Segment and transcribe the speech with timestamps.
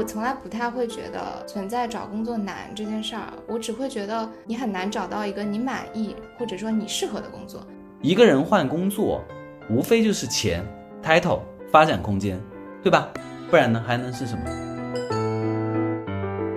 [0.00, 7.60] 我从来不太会觉得存在找工作难这件事儿，我只会觉得你很难找到一个你满意或者说你适合的工作。
[8.00, 9.22] 一个人换工作，
[9.68, 10.64] 无非就是钱、
[11.02, 11.40] title、
[11.70, 12.40] 发展空间，
[12.82, 13.08] 对吧？
[13.50, 14.44] 不然呢，还能是什么？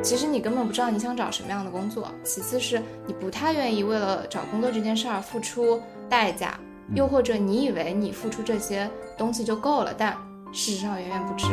[0.02, 2.08] 其实你根本不知道你想找什么样的工作。
[2.24, 6.58] 其次是你不太愿意为了找工作这件事儿付出代价，
[6.96, 10.14] 又或者你以为你付出这些东西就够了，但
[10.54, 11.48] 事实上远远不止。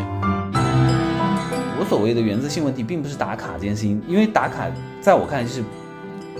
[1.80, 4.66] 我所谓的原则性问题，并不是打卡这件事情，因为打卡
[5.00, 5.64] 在我看来就是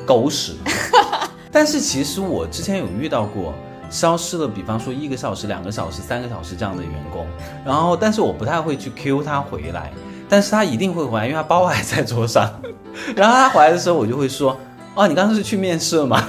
[0.07, 0.55] 狗屎。
[1.51, 3.55] 但是其实我之前有遇到过
[3.89, 7.27] 消失了，比方说一个小时、两个小时、三个小时这样的员工，
[7.65, 9.91] 然后但是我不太会去 Q 他回来，
[10.29, 12.47] 但是他一定会回来，因为他包还在桌上。
[13.17, 14.55] 然后他回来的时候，我就会说
[14.95, 16.23] ：“哦，你刚刚是去面试了吗？”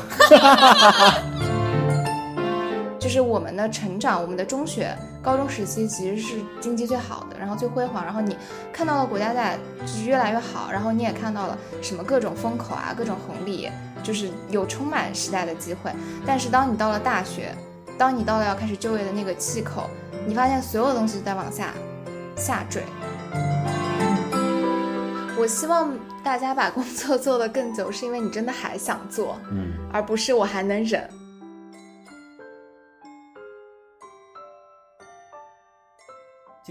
[3.12, 8.38] 就是我们的成长，我们的中学、高中时期其实是经济最好的，然后最辉煌，然后你
[8.72, 13.70] 看到了国家在就是越来越好，然后你也看到了什么各种风口啊，各种红利，
[14.02, 15.92] 就是有充满时代的机会。
[16.26, 17.54] 但是当你到了大学，
[17.98, 19.90] 当你到了要开始就业的那个气口，
[20.26, 21.74] 你发现所有东西都在往下
[22.38, 22.82] 下坠。
[25.38, 25.92] 我希望
[26.24, 31.10] 大家把工作 做得更久，是因为你真的还想做，嗯，而不是我还能忍。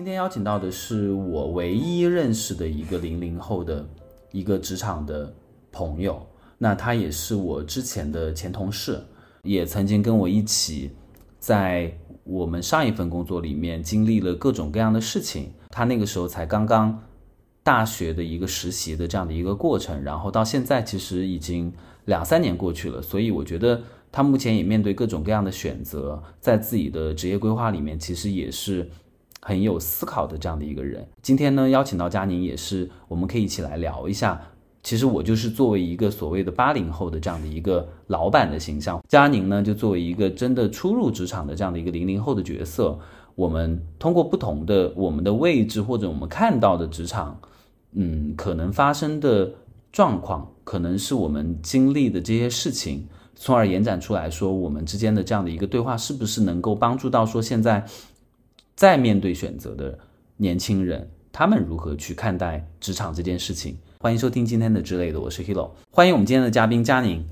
[0.00, 3.86] 今天邀请到的是我唯一认识的一个零零后的
[4.32, 5.30] 一个职场的
[5.70, 8.98] 朋友，那他也是我之前的前同事，
[9.42, 10.90] 也曾经跟我一起
[11.38, 15.50] 在我们上一份工作里面经历了各种各样的事情。
[15.68, 16.98] 他那个时候才刚刚
[17.62, 21.70] 大学的一个实习的这样的一个过程，然后到现在其实已经
[22.06, 23.78] 两三年过去了，所以我觉得
[24.10, 28.90] 他目前也面对各种各样的选择，在自己的职业规划里面，其实也是。
[29.40, 34.40] 很有思考的这样的一个人，今天呢邀请到佳宁，也是我们可以一起来聊一下。
[34.82, 42.98] 其实我就是作为一个所谓的八零后的这样的一个老板的形象，佳宁呢就作为一个真的初入职场的这样的一个零零后的角色。
[43.34, 47.38] 我们通过不同的我们的位置或者我们看到的职场，
[47.92, 49.50] 嗯，可能发生的
[49.92, 57.86] 状况，可能是我们经历的这些事情，从而延展出来说，我们之间的这样的一个对话，是不是能够帮助到说现在。
[58.80, 59.98] 在面对选择的
[60.38, 63.76] 年轻人，他们如何去看待职场这件事情？
[63.98, 67.22] 欢迎收听今天的之类的，我是 Hilo，欢迎我们今天的嘉宾佳宁，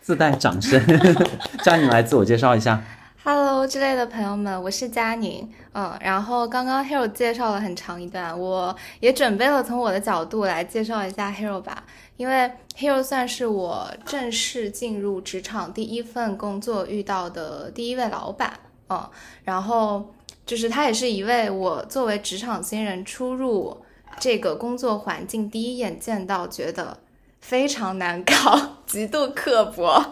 [0.00, 0.80] 自带掌声，
[1.64, 2.80] 佳宁来自我介绍一下。
[3.24, 5.50] Hello，之类的朋友们，我是佳宁。
[5.72, 11.82] 嗯，然后刚刚 Hero 介绍了很长一段，我也准备了从我的角度来介绍一下 Hero 吧，
[12.16, 18.52] 因为 Hero 算是我正式进入职场第一份工作遇到的第一位老板。
[18.88, 19.10] 嗯，
[19.42, 20.14] 然后。
[20.48, 23.76] 就是他也是一位我作为职场新人初入
[24.18, 26.96] 这个工作环境，第一眼见到觉得
[27.38, 30.02] 非常难搞，极度刻薄，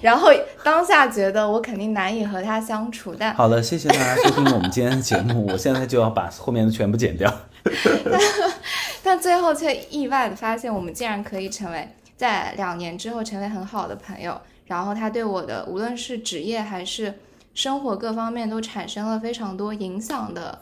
[0.00, 0.30] 然后
[0.64, 3.14] 当下觉得我肯定难以和他相处。
[3.14, 7.30] 但好了，谢谢大家收听我们今天的节目，我现在就要把后面的全部剪掉。
[7.62, 8.20] 但
[9.04, 14.40] 但最后却意外的发现，我们竟然可以成为在两年之后成为很好的朋友。
[14.64, 17.12] 然后他对我的无论是职业还是。
[17.56, 20.58] 生活各方面都产生了非常多影响的，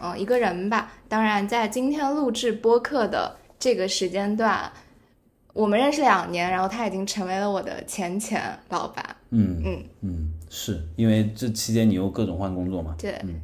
[0.00, 0.92] 嗯，一个人吧。
[1.08, 4.70] 当然，在今天录制播客的这个时间段，
[5.52, 9.04] 我们认识两年，然后他已经成为了我的前前老板。
[9.30, 12.94] 嗯嗯嗯，是因为这期间你又各种换工作嘛？
[12.96, 13.42] 对，嗯。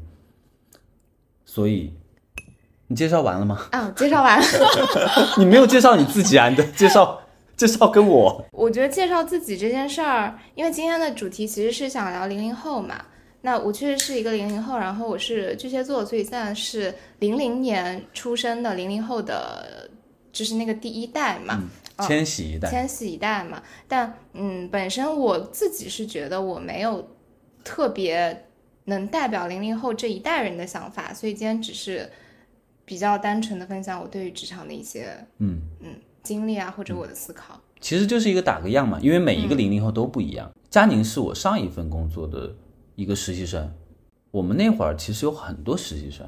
[1.45, 1.93] 所以
[2.87, 3.67] 你介绍完了吗？
[3.73, 4.47] 啊，介绍完了。
[5.39, 6.49] 你没有介绍你自己啊？
[6.49, 7.21] 你的介绍。
[7.57, 13.05] 介绍跟我，我觉得介绍自己这件事儿，因为今天的主题其实是想聊零零后嘛。
[13.45, 19.91] 那我确实是一个零零后，然后我是巨蟹座，所以现在是零零年出生的零零后的，
[20.33, 21.61] 就是那个第一代嘛，
[22.07, 23.61] 千禧一代，千禧一代嘛。
[23.89, 27.09] 但嗯，本身我自己是觉得我没有
[27.65, 28.45] 特别
[28.85, 32.09] 能代表零零后这一代人的想法，所以今天只是
[32.85, 35.97] 比较单纯的分享我对于职场的一些，嗯嗯。
[36.23, 38.99] 经历啊，或者我的思考，其实就是一个打个样嘛。
[39.01, 40.51] 因为每一个零零后都不一样。
[40.71, 42.55] 佳宁是我上一份工作的
[42.95, 43.73] 一个实习生，
[44.31, 46.27] 我们那会儿其实有很多实习生，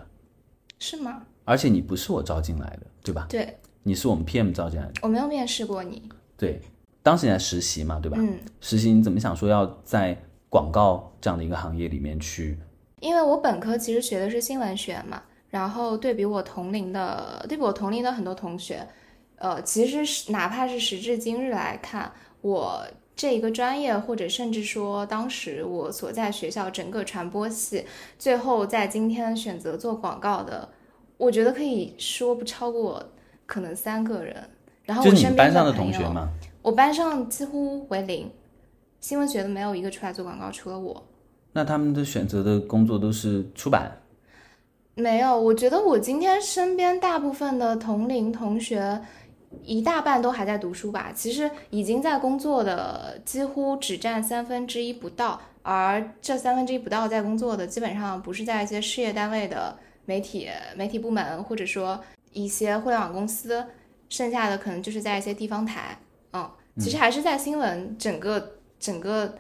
[0.79, 1.23] 是吗？
[1.44, 3.26] 而且你不是我招进来的，对吧？
[3.29, 4.93] 对，你是我们 PM 招进来的。
[5.02, 6.02] 我没有面试过你。
[6.37, 6.61] 对，
[7.02, 8.19] 当时你在实习嘛，对吧？
[8.20, 8.38] 嗯。
[8.61, 10.19] 实习你怎么想说要在
[10.49, 12.58] 广告这样的一个行业里面去？
[13.00, 18.87] 因为我本科其实学的是新闻学嘛，然后对比我同龄的，对比我同龄的很多同学。
[19.36, 22.86] 呃，其实是哪怕是时至今日来看，我
[23.16, 27.84] 这一个专业，或者甚至说当时我所在学校整个传播系，
[28.19, 30.69] 最后在今天选择做广告的，
[31.16, 33.02] 我觉得可以说不超过
[33.46, 34.36] 可能三个人。
[34.84, 36.28] 然后就你我身边班上的，同学吗？
[36.60, 38.30] 我班上几乎为零，
[39.00, 41.02] 新闻学的没有一个出来做广告，除了我。
[41.52, 44.00] 那他们的选择的工作都是出版，
[44.94, 49.00] 没有，我觉得我今天身边大部分的同龄同学，
[49.62, 51.12] 一大半都还在读书吧。
[51.14, 61.98] 其实已经在工作的几乎只占三分之一不到，而这三分之一不到在工作的，基本上不是在一些事业单位的媒体媒体部门，或者说
[62.32, 63.64] 一些互联网公司，
[64.08, 65.98] 剩下的可能就是在一些地方台。
[66.32, 69.34] 嗯，其实还是在新闻整个整个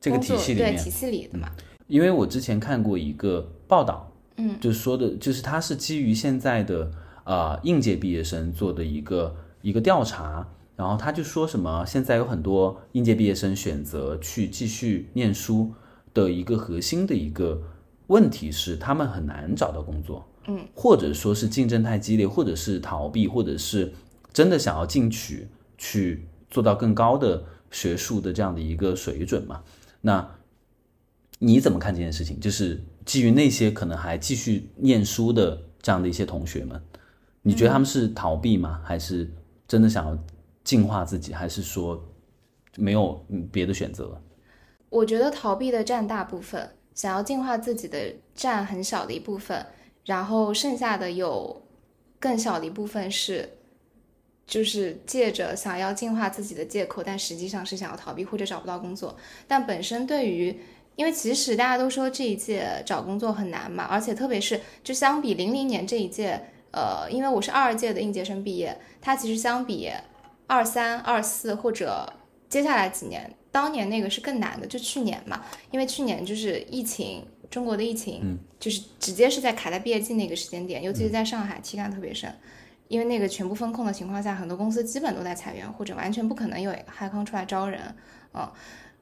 [0.00, 1.48] 这个工作体系里，对体系里的嘛。
[1.86, 6.90] 因为我之前看过一个报道，嗯，就说的就是它是基于现在的
[7.26, 15.70] 呃应届毕业生做的一个一个调查，然后他就说什么现在有很多应届毕业生选择去继续念书
[16.14, 17.60] 的一个核心的一个
[18.06, 23.92] 问题是他们很难找到工作，嗯，或者说是竞争太激烈，或者是逃避，或者是
[24.32, 25.46] 真的想要进取
[25.76, 29.62] 去做到更高的学术的这样的一个水准嘛，
[30.00, 30.26] 那。
[31.38, 32.40] 你怎么看这件事情？
[32.40, 36.80] 就是基于那些可能还继续念书的这样的一些同学们，
[37.46, 38.82] 你觉得他们是逃避吗？
[38.84, 39.30] 还是
[39.68, 40.18] 真的想要
[40.64, 41.32] 净化自己？
[41.32, 42.04] 还是说
[42.74, 44.20] 没有嗯别的选择了？
[44.90, 49.64] 我觉得逃避的占大部分，想要净化自己的占很小的一部分，
[50.04, 51.62] 然后剩下的有
[52.18, 53.48] 更小的一部分是，
[54.44, 59.16] 就是借着想要净化自己的借口，但实际上是想要逃避或者找不到工作。
[59.46, 60.58] 但本身对于，
[60.96, 66.44] 因为其实大家都说这一届找工作很难嘛，而且特别是就相比零零年这一届，
[66.76, 69.90] 呃，因为我是二届的应届生毕业，它其实相比
[70.46, 72.06] 二三、二四或者
[72.50, 78.38] 接下来几年，当年那个是更难的，就去年嘛，因为去年就是疫情，中国的疫情，嗯。
[78.58, 82.34] 就是直接是在卡在毕业季那个时间点，尤其是在上海体感特别深，
[82.88, 87.80] 因为那个全部风控的情况下，很多公司基本都在裁员，或者完全不可能有海康出来招人，
[88.32, 88.50] 嗯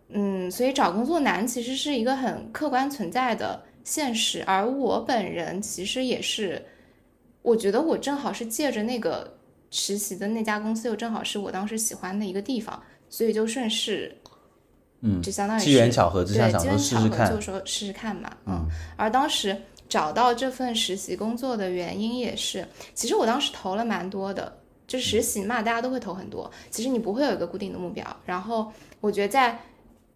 [0.08, 6.60] 嗯，所以找工作难其实是一个很客观存在的现实，而我本人其实也是，
[7.44, 9.30] 我觉得我正好是借着那个
[9.70, 14.16] 实习的那家公司，又正好是我当时喜欢的一个地方，所以就顺势，
[15.02, 18.66] 嗯，就相当于机缘巧合之下对，机想说缘巧合试试看就，说试试看嘛，嗯。
[18.96, 19.54] 而当时
[19.90, 24.56] 找到这份实习工作的原因也是，其实我当时投了蛮多的，
[24.86, 26.50] 就实习嘛，大家都会投很多。
[26.70, 29.60] 其实你不会有一个固定的目标，然后我觉得在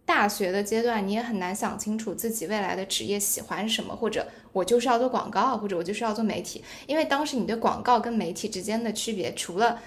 [0.08, 6.64] 大学的阶段，你也很难想清楚自己未来的职业喜欢什么，或者我就是要做广告，或者我就是要做媒体。
[6.87, 9.78] 因为当时你对广告跟媒体之间的区别，除了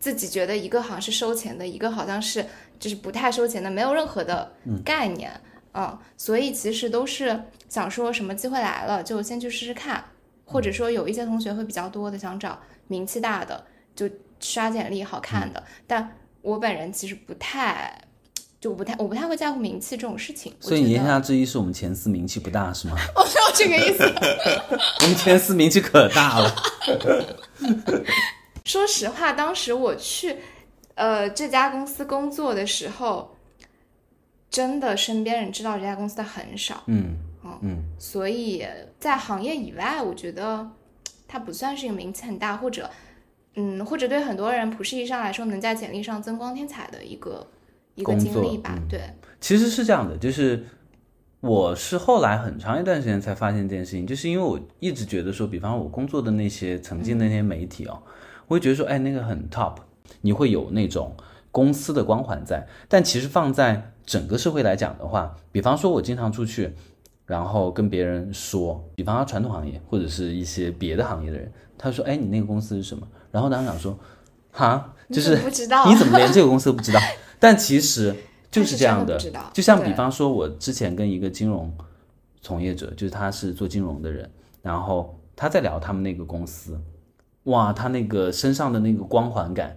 [0.00, 2.44] 自己觉得一个好像是收钱的，一个好像是
[2.80, 4.52] 就是不太收钱的，没有任何的
[4.84, 5.30] 概念。
[5.74, 10.02] 嗯，所以其实都是想说什么机会来了就先去试试看，
[10.44, 12.58] 或者说有一些同学会比较多的想找
[12.88, 13.64] 名气大的，
[13.94, 14.10] 就
[14.40, 15.62] 刷简历好看的。
[15.86, 17.96] 但我本人其实不太，
[18.60, 20.52] 就不太我不太会在乎名气这种事情。
[20.60, 22.96] 所以你言下之意是我们前四名气不大是吗？
[23.14, 24.04] 我没有这个意思。
[25.02, 26.54] 我们前四名气可大了。
[28.64, 30.36] 说实话，当时我去
[30.94, 33.34] 呃这家公司工作的时候，
[34.50, 36.82] 真的身边人知道这家公司的很少。
[36.86, 38.66] 嗯哦嗯，所以
[38.98, 40.68] 在行业以外，我觉得
[41.26, 42.90] 它不算是一个名气很大，或者
[43.54, 47.46] 嗯，或者对很多人普世意义上来说，能在简历上增光添彩的一个
[47.98, 48.74] 一个工作经历吧。
[48.76, 49.00] 嗯对，
[49.40, 50.64] 其实是这样的，就是
[51.40, 58.02] 我是后来很长一段时间才发现这件事情，就是因为我一直觉得说，比方我工作的那些曾经的那些媒体哦，
[58.46, 59.74] 我会觉得说，哎，那个很 top，
[60.20, 61.14] 你会有那种
[61.50, 66.72] 公司的光环在，但其实放在整个社会来讲的话，比方说我经常出去。
[67.28, 73.98] 然后跟别人说，比方说传统行业或者是一些别的行业的人，他说：“哎，你那个公司是什么？”然后当时想说
[74.50, 76.98] ：“哈，就是你怎么连这个公司都不知道？
[77.38, 78.14] 但其实
[78.50, 79.18] 就是这样的，
[79.52, 81.72] 就像比方说，我之前跟一个金融
[82.40, 84.30] 从业者，就是他是做金融的人，
[84.62, 86.80] 然后他在聊他们那个公司，
[87.44, 89.76] 哇，他那个身上的那个光环感，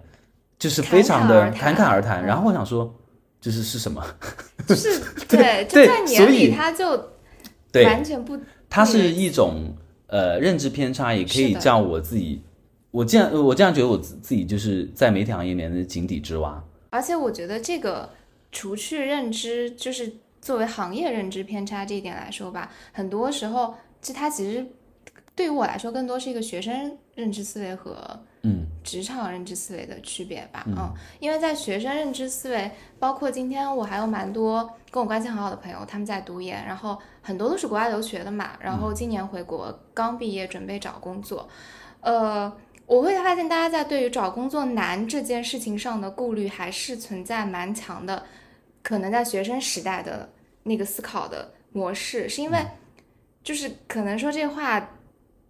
[0.58, 2.92] 就是非常的侃侃侃而谈然后我想说，
[3.40, 4.04] 就是是什么？
[4.66, 7.10] 就是 对，就在你眼里，他就
[7.70, 8.38] 对，完全不
[8.70, 9.74] 他是一种
[10.06, 12.42] 呃认知偏差，也可以叫我自己。
[12.90, 16.62] 我这样，我这样觉得我自自己就是在媒体行业里面的井底之蛙。
[16.92, 18.10] 而且我觉得这个
[18.52, 24.66] 除去认知，就是作为行业认知偏差这一点来说吧，很多时候，这它其实
[25.34, 27.96] 对于我来说更多是一个学生认知思维和
[28.42, 30.64] 嗯职场认知思维的区别吧。
[30.66, 41.48] 嗯，因为在学生认知思维，包括今天我还有蛮多跟我关系很好的朋友，他们在读研，然后很多都是国外留学的嘛，然后今年回国刚毕业，准备找工作。
[42.02, 42.52] 呃，
[42.86, 48.24] 我会发现大家在对于找工作难这件事情上的顾虑还是存在蛮强的，
[48.82, 50.28] 可能在学生时代的
[50.62, 52.58] 那个思考的模式，是因为
[53.42, 54.88] 就是可能说这话。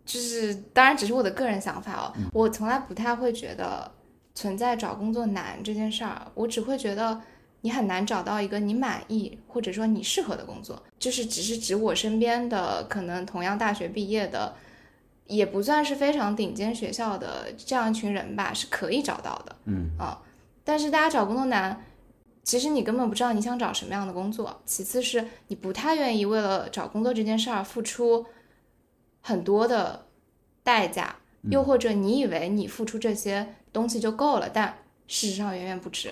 [0.04, 3.88] 就是当然只是我的个人想法哦，我从来不太会觉得
[4.34, 7.18] 存在找工作难这件事儿，我只会觉得
[7.60, 14.52] 你很难找到一个你满意或者说你适合的工作，就是只是指我身边的可能同样大学毕业的，
[15.26, 20.20] 也不算是非常顶尖学校的这样一群人吧，是可以找到的，嗯啊，
[20.64, 21.84] 但是大家找工作难，
[22.42, 28.26] 其实你根本不知道你想找什么样的工作，其次是你不太愿意为了找工作这件事儿付出。
[29.24, 30.06] 很多的
[30.64, 34.76] 代价，又或者你以为你付出这些东西就够了，但
[35.06, 36.10] 事实上远远不止。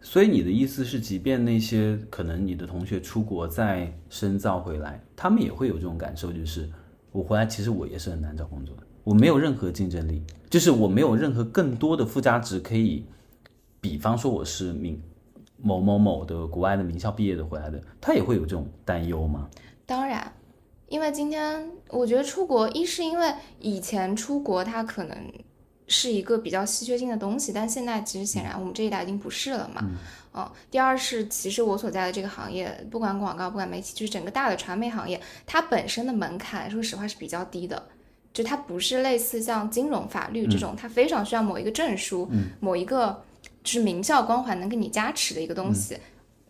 [0.00, 6.70] 所以你的意思是，即便那些可能你的同学出国再深造回来，他们也会有这种感受，就是
[7.12, 13.04] 我回来其实我也是很难找工作的，我没有任何竞争力，就是我没有任何更多的附加值可以，
[13.80, 15.00] 比方说我是名
[15.58, 19.48] 某某某的国外的名校毕业的回来的，他也会有这种担忧吗？
[19.86, 20.32] 当然。
[20.88, 25.16] 因为今天我觉得出国，一是因为以前出国他可能
[25.86, 29.80] 是一个比较稀缺性的东西，但现在其实显然我们这一代已经不是了嘛。
[30.34, 30.50] 嗯。
[30.70, 37.90] 第二是，其实我所在的这个行业，不管广告，不管媒体，就是整个大的传媒行业，它本身的门槛，说实话是比较低的。
[38.32, 42.26] 就它不是类似像金融、法律这种，它非常需要某一个证书，
[42.60, 43.22] 某一个
[43.62, 45.98] 就是名校光环能给你加持的一个东西。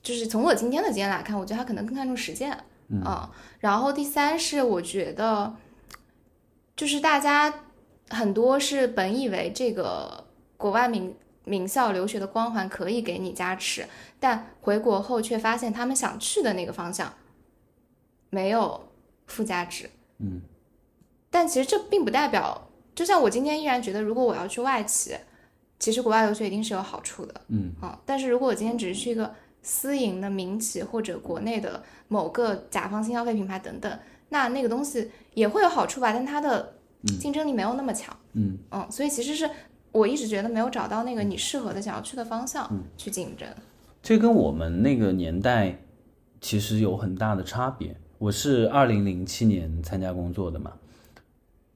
[0.00, 2.56] 就是从我今天的经验来看，我觉得它可能更看重实践。
[2.88, 5.52] 嗯，然后第三是我觉得，
[6.76, 7.52] 就是大家
[8.12, 10.24] 很多是本以为这个
[10.56, 11.14] 国外名
[11.44, 13.84] 名校留学的光环可以给你加持，
[14.20, 17.12] 但回国后却发现他们想去的那个方向
[18.30, 18.88] 没有
[19.26, 19.90] 附加值。
[20.18, 20.40] 嗯，
[21.30, 25.16] 但其实这并不代表，就像我今天依然觉得，如果我要去外企，
[25.78, 27.40] 其实国外留学一定是有好处的。
[27.48, 29.34] 嗯，啊，但是如果我今天只是去一个。
[29.64, 33.98] 私营的民企或者国内的某个甲方新消费品牌等等，
[34.30, 36.74] 那那个东西也会有好处吧，但它的
[37.18, 38.16] 竞争力没有那么强。
[38.34, 39.48] 嗯嗯，所以其实是
[39.90, 43.48] 我一直觉得没有找到那个你适合的想要去的方向去竞争。
[44.02, 45.78] 这跟我们那个年代
[46.40, 47.96] 其实有很大的差别。
[48.18, 50.72] 我是二零零七年参加工作的嘛，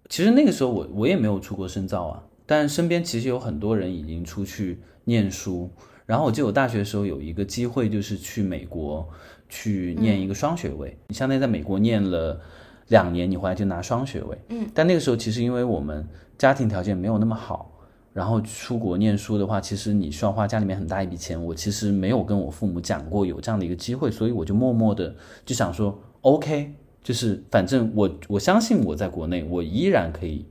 [0.09, 5.69] 其实那个时候我我也没有出国深造啊，但身边其实有很多人已经出去念书。
[6.07, 9.09] 然后我记得我大学的时候有一个机会，就是去美国
[9.49, 10.97] 去念一个双学位。
[11.09, 12.41] 你相当于在美国念了
[12.89, 14.39] 两年，你回来就拿双学位。
[14.49, 14.67] 嗯。
[14.75, 16.07] 但那个时候其实因为我们
[16.39, 17.71] 家庭条件没有那么好，
[18.13, 21.43] 然后出国念书的话，其实你需要花家里面很大一笔钱。
[21.43, 25.15] 我其实没有跟我父母讲过有这样的一个机会，所以我就默默的
[25.45, 30.47] 就想说，OK，就是反正我我相信我在国内我依然可以。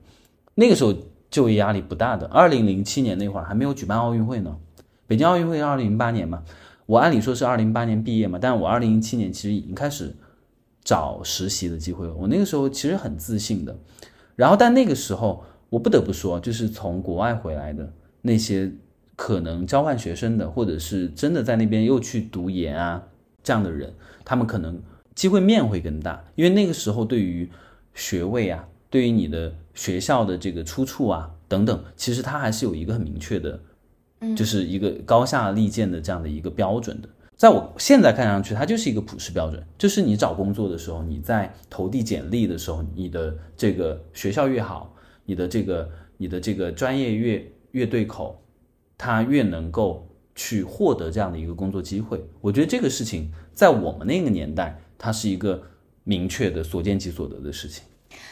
[0.53, 0.93] 那个时候
[1.29, 2.25] 就业压力不大的。
[2.27, 4.55] 二零零七年那会儿还没有举办奥运会呢。
[5.07, 6.41] 北京奥运会是二零零八年嘛，
[6.85, 10.15] 我按理说是二零零八年毕业嘛，但我二零零七年其实已经开始
[10.85, 12.13] 找实习的机会了。
[12.13, 13.77] 我那个时候其实很自信的，
[14.37, 18.71] 然后但那个时候我不得不说，就是从国外回来的那些
[19.17, 23.03] 可能交换学生的，或者是真的在那边又去读研啊
[23.43, 24.81] 这样的人，他们可能
[25.13, 27.49] 机会面会更大，因为那个时候对于
[27.93, 33.59] 学位啊，对于你的学校的这个出处啊等等，其实它还是有一个很明确的。
[34.35, 39.61] 就是一个高下立见的这样的一个标准的，在我现在看上去，它就是一个普世标准。
[39.77, 48.41] 就是你找工作的时候，你在投递简历的时候，你的这个学校越好，你的这个你的这个专业越越对口，
[48.97, 52.23] 他越能够去获得这样的一个工作机会。
[52.39, 55.61] 我觉得这个事情在我们那个年代，它是一个
[56.05, 57.83] 明确的所见即所得的事情。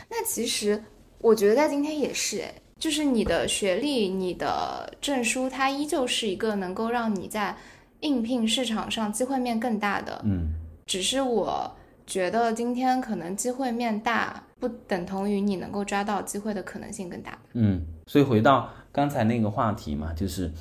[0.10, 0.82] 那其实
[1.20, 2.54] 我觉得在今天也是哎。
[2.80, 7.56] 就是你的学历、你的证书，它依旧是一个能够让你在
[8.04, 10.22] 应聘市场上机会面更大的。
[10.24, 10.54] 嗯，
[10.86, 17.38] 只是我觉得今天可能机会面大，不等同于你能够抓到机会的可能性更大。
[17.54, 20.52] 嗯，所以回到刚才那个话题嘛，就是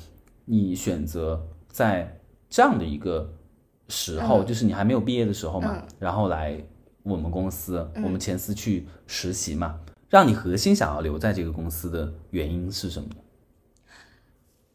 [0.45, 2.19] 你选择在
[2.49, 3.31] 这样的一个
[3.89, 6.57] 时候，就是你还没有毕业的时候嘛，然后来
[7.03, 9.79] 我们公司，我们前司去实习嘛。
[10.09, 13.09] 让你核心想要留在这个公司的原因是什么？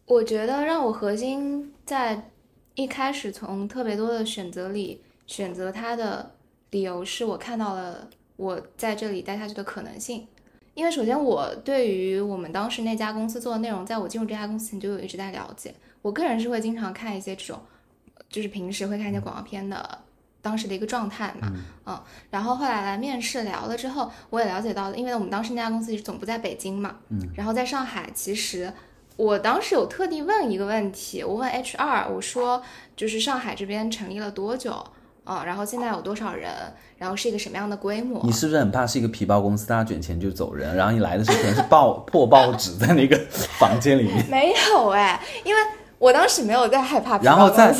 [0.06, 2.30] 我觉得让我核心在
[2.78, 6.30] 一开始从特别多的选择里选择它的
[6.70, 10.28] 理由是我看到了我在这里待下去的可能性。
[10.74, 15.74] 因为首先我对于我们当时那家公司做的内容，在我进入这家公司前就有一直在了解。
[16.02, 17.60] 我个人是会经常看一些这种，
[18.28, 19.98] 就是平时会看一些广告片的
[20.40, 21.52] 当时的一个状态嘛，
[21.84, 28.72] 嗯，然后后来来面试聊了之后，我也了解到了，因为我们当时那家公司其实总部在北京嘛，嗯，然后在上海，其实
[29.18, 32.62] 我当时有特地问一个问题，我问 HR，我说
[32.96, 34.72] 就是上海这边成立了多久？
[35.24, 36.50] 啊，然后现在有多少人？
[36.96, 38.20] 然后是一个什么样的规模？
[38.24, 40.74] 你是不是很怕是一个皮包公司，大家卷钱就走人？
[40.76, 43.18] 然后你来的时候可能是报 破报纸在那个
[43.58, 44.24] 房间里面。
[44.30, 45.60] 没有哎，因为
[45.98, 47.18] 我当时没有在害怕。
[47.18, 47.74] 然后在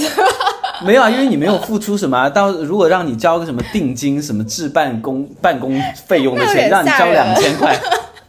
[0.84, 2.28] 没有啊，因为你没有付出什么。
[2.30, 7.78] 到如果让你交个什么定金、什么置办公办公费用的钱，让你交两千块，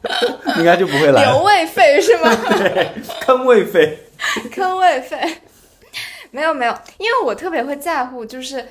[0.60, 1.26] 应该就不会来。
[1.26, 2.30] 留位费是吗？
[2.58, 3.98] 对，坑位费。
[4.52, 5.18] 坑位费。
[6.32, 8.66] 没有没有，因为我特别会在乎，就是。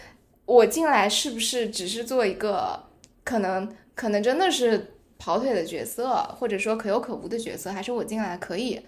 [0.48, 2.82] 我进来是不是只是做一个
[3.22, 6.08] 可能可能真的是跑腿的角色，
[6.40, 8.80] 或者说可有可无的角色，还是我进来可以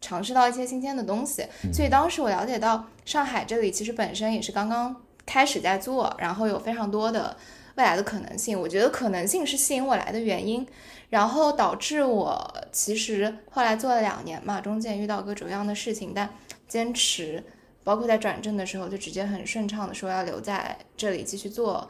[0.00, 1.46] 尝试到一些新鲜的东西？
[1.72, 7.36] 所以当时我了解到上海这里其实本身也是刚刚开始在做，然后有非常多的
[7.76, 8.60] 未来的可能性。
[8.60, 10.66] 我觉得可能性是吸引我来的原因，
[11.10, 16.28] 然后导致我其实后来做了两年嘛，中间遇到各种各样的事情，但
[16.68, 17.42] 坚持。
[17.84, 21.86] 包括在转正的时候，就直接很顺畅的说要留在这里继续做。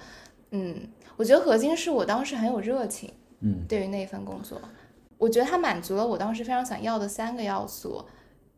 [0.51, 3.13] 嗯，我觉得核心是我当时很有热情。
[3.39, 4.61] 嗯，对于那份工作，
[5.19, 8.05] 我觉得它满足了我当时非常想要的三个要素。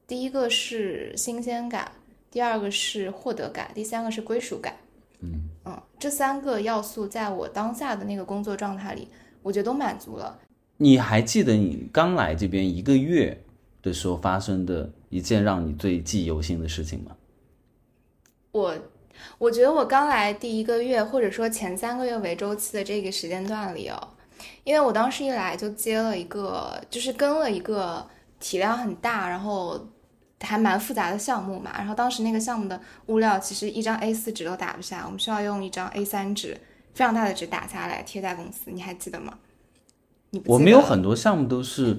[0.06, 1.92] 第一个是新鲜感，
[2.30, 4.74] 第二个是获得感，第三个是归属感。
[5.20, 9.10] 嗯嗯，这三个要素在我当下的那个工作状态里，
[9.42, 10.38] 我觉得都满足了。
[10.78, 13.42] 你还记得你刚来这边一个月
[13.82, 17.16] 的时候发生的一件让你最记忆犹新的事情吗？
[18.52, 18.76] 我
[19.38, 24.08] 我觉得我刚来第一个月，或者说前三个月为周期的这个时间段里哦，
[24.64, 28.06] 因为我当时一来就接了一个，就是跟了一个
[28.40, 29.88] 体量很大，然后
[30.40, 31.72] 还蛮复杂的项目嘛。
[31.76, 36.58] 然后当时那个项目的物料其实一张 A4 纸都打不下，我们需要用一张 A3 纸，
[36.94, 38.70] 非常大的纸打下来贴在公司。
[38.70, 39.38] 你还记得吗？
[40.44, 41.98] 你我们有很多项目都是。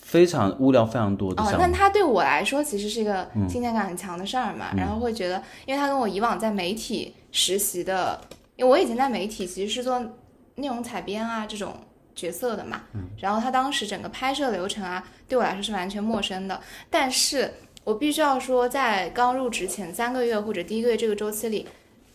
[0.00, 4.68] 非常物料非常多的项目，那它对我来说其实是一个新鲜感很强的事儿嘛。
[4.74, 8.18] 然后会觉得，因为它跟我以往在媒体实习的，
[8.56, 10.00] 因为我以前在媒体其实是做
[10.54, 11.74] 内容采编啊这种
[12.14, 12.80] 角色的嘛。
[13.18, 16.58] 然后他当时整个拍摄流程啊，对我来说是完全陌生的。
[16.88, 17.52] 但是
[17.84, 21.66] 我必须要说，在刚入职前三个月或者第一个月这个周期里。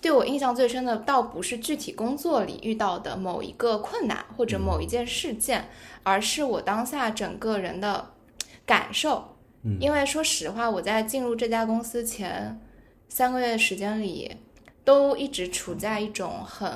[0.04, 5.70] 对我印象最深的，倒不是具体工作里遇到的某一个困难或者某一件事件，
[6.04, 8.12] 而是我当下整个人的
[8.66, 9.38] 感受。
[9.62, 12.60] 嗯，因为说实话，我在进入这家公司前
[13.08, 14.36] 三个月时间里，
[14.84, 16.70] 都一直处在一种很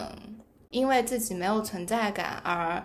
[0.69, 2.81] 因为自己没有存在感而，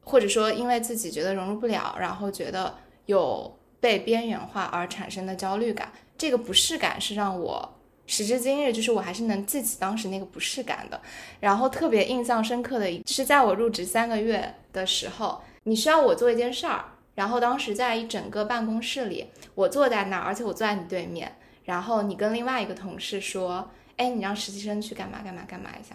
[0.00, 2.74] 或者说因为自己觉得融入不了，然后觉得
[3.06, 5.92] 有被边缘化而产生的焦虑感。
[6.18, 7.77] 这个不适感是让我。
[8.08, 11.00] 时至今日，就是我还是能记起当时那个不适感的。
[11.38, 16.84] 然后特别印象深刻的，就是在我入职三个月的时候，你需要我做一件事儿。
[17.14, 21.36] 然后当时在一整个办公室里，我坐在那儿，而且我坐在你对面。
[21.64, 25.94] 然后你跟另外一个同事说：“哎，你让实习生去干嘛干嘛干嘛一下。”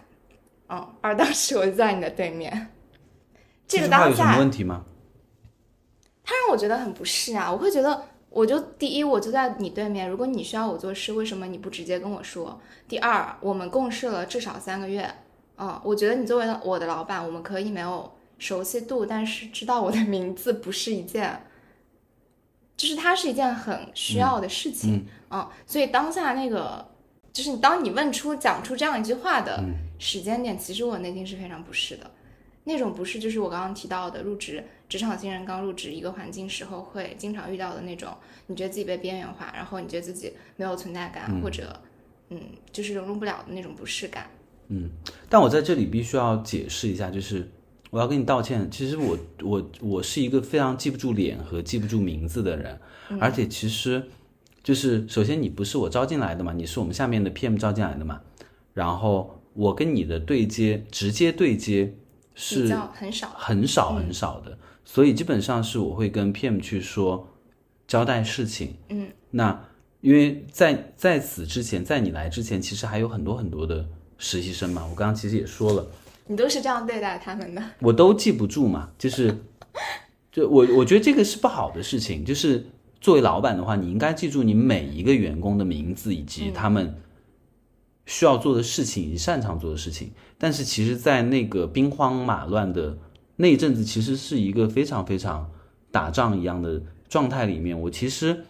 [0.69, 2.67] 嗯，而当时我就在你的对面。
[3.67, 4.85] 这个当下有什么问题吗？
[6.23, 8.05] 他让我觉得很不适啊，我会觉得。
[8.33, 10.09] 我就第一，我就在你对面。
[10.09, 12.59] 如果你需要我做事，为什么你不直接跟我说？
[12.87, 15.07] 第二，我们共事了至少三个月，
[15.57, 21.45] 嗯，我觉得你作为我的老板，我们可以没有熟悉度，但是知道我的名字不是一件，
[22.75, 26.83] 就是它是一件很需要的事情，嗯，所以当下那个，
[27.31, 29.63] 就是你当你问出讲出这样一句话的
[29.99, 32.09] 时间点，其实我内心是非常不适的。
[32.65, 41.75] 那种不适，就是我刚刚提到的入职职场新人刚入职一个环境时候会经常遇到的那种，你觉得自己被边缘化，然后你觉得自己没有存在感，或者，
[42.29, 42.39] 嗯，
[42.71, 44.29] 就是融入不了的那种不适感。
[44.67, 44.91] 嗯，
[45.27, 47.49] 但我在这里必须要解释一下，就是
[47.89, 48.69] 我要跟你道歉。
[48.69, 52.79] 其实我我我是一个非常记不住脸和记不住名字的人，
[53.19, 54.07] 而且其实
[54.61, 58.21] 就是首先你不是我招进来的嘛，你是我们下面的 PM 招进来的嘛，
[58.75, 61.95] 然后我跟你的对接直接对接。
[62.35, 67.27] 是很少很少很少的，所以基本上是我会跟 PM 去说
[67.87, 68.75] 交代事情。
[68.89, 69.65] 嗯，那
[70.01, 73.85] 因为在在此之前，在你来之前，其实还有很多很多的
[74.17, 74.85] 实习生嘛。
[74.89, 75.87] 我刚刚其实也说了，
[76.27, 78.89] 你都是这样对待他们的，我都记不住嘛。
[78.97, 79.37] 就是，
[80.31, 82.25] 就我我觉得这个是不好的事情。
[82.25, 82.65] 就是
[83.01, 86.95] 作为老板的话，你应该记住你每一个员工的名字以及他们。
[88.05, 92.97] 需要做的事情以及擅长做的事情，但是其实，在那个兵荒马乱的
[93.43, 95.51] 那一阵子其实是一个非常非常
[95.91, 98.45] 打仗一样的状态里面，我其实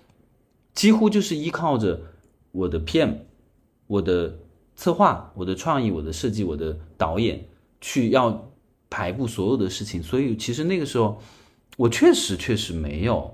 [0.76, 2.00] 几乎就是依靠着
[2.52, 3.16] 我的 PM、
[3.88, 4.38] 我的
[4.76, 7.44] 策划、我的创意、我的设计、我的导演
[7.82, 8.54] 去要
[8.88, 11.20] 排布所有的事情，所以其实那个时候
[11.76, 13.34] 我确实确实没有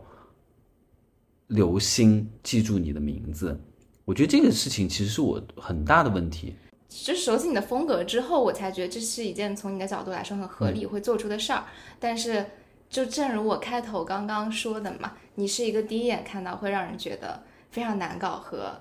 [1.47, 3.59] 留心记住你的名字。
[4.05, 6.53] 我觉得这个事情其实是我很大的问题。
[6.89, 11.63] 就是熟悉你的风格之后，我才觉得这是一件从你的角度来说很合理会做出的事儿。
[11.99, 12.43] 但是，
[12.89, 18.71] 就正如我开头刚刚说的嘛，你是一个第一眼看到会让人觉得非常难搞和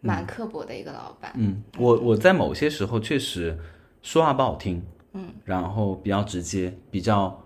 [0.00, 1.32] 蛮刻薄的一个老板。
[1.36, 3.58] 嗯，我我在某些时候确实
[4.02, 4.82] 说话不好听，
[5.14, 7.42] 嗯，然后比较直接，比较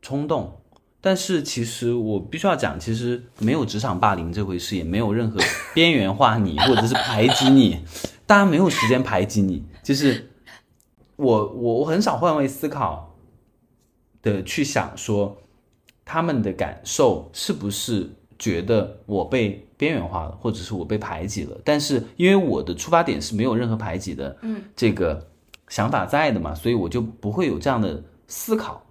[0.00, 0.56] 冲动。
[1.00, 5.38] 但是其实我必须要讲，其实没有职场霸凌这回事，也没有任何
[5.74, 7.84] 边缘化你或者是排挤你，
[8.26, 9.64] 大家没有时间排挤你。
[9.82, 10.30] 就是
[11.16, 13.16] 我我我很少换位思考
[14.22, 15.36] 的去想说，
[16.04, 21.60] 他们的感受是不是觉得我被边缘化了，或者是我被排挤了？
[21.64, 25.28] 但是因为我的出发点是没有任何排挤的，嗯，这个
[25.68, 28.82] 想法在的嘛，所以我就不会有这样的思考。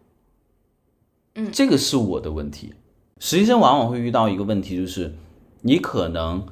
[1.36, 2.74] 嗯这个是我的问题。
[3.20, 5.16] 实习生往往会遇到一个问题，就是
[5.62, 6.46] 你可能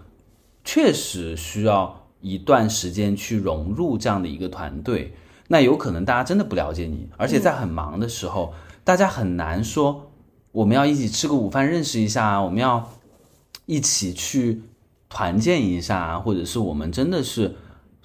[0.63, 5.13] 确实需要一段时间去融入这样的一个团队，
[5.47, 8.53] 那有可能大家真的不了解你，而且在很忙的时候，
[8.83, 10.11] 大家很难说
[10.51, 12.89] 我们要一起吃个午饭认识一下啊，我们要
[13.65, 14.61] 一起去
[15.09, 17.55] 团建一下啊，或者是我们真的是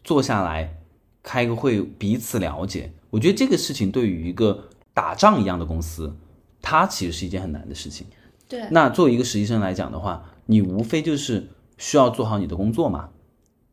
[0.02, 0.79] 坐下来
[1.22, 2.92] 开个会彼此了解。
[3.11, 6.16] 我觉得这个事情对于一个打仗一样的公司，
[6.61, 8.07] 它其实是一件很难的事情。
[8.48, 11.48] 对，那作为一个实习生来讲的话，你无非就是
[11.79, 13.09] 需要做好你的工作嘛，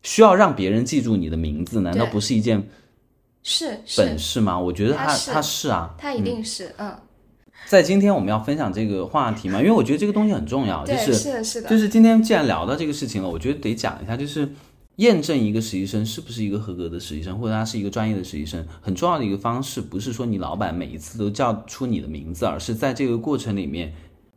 [0.04, 2.62] 需要让别人记住你的名字，难道不是一件
[3.42, 4.60] 是本，事吗？
[4.60, 5.70] 我觉得他他是。
[5.70, 6.96] 啊，他一定是，嗯，
[7.68, 14.48] 在今天我们要分享这个话题嘛，因为我觉得这个东西很重要，就对，是是的，是的，就是今天既然聊到这个事情了，我觉得得讲一下，就是
[14.98, 23.94] 验证一个实习生是不是一个合格的实习生，或者他是一个专业的实习生，很重要的一个方式，不是说你老板每一次都叫出你的名字，而是在这个过程里面，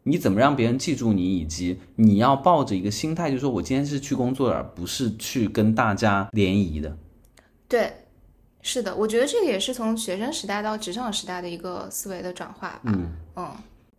[0.08, 6.96] 你怎么让别人记住你，以及你要抱着一个心态，就是说我今天是去工作的，而不是去跟大家联谊的。
[7.66, 7.92] 对，
[8.62, 12.82] 是的，我觉得这个也是从学生时代到职场时代的一个思维的转化吧。
[12.84, 13.50] 嗯嗯，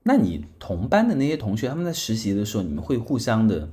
[0.04, 3.70] 那你同班的那些同学，他们在实习的时候，你们会互相的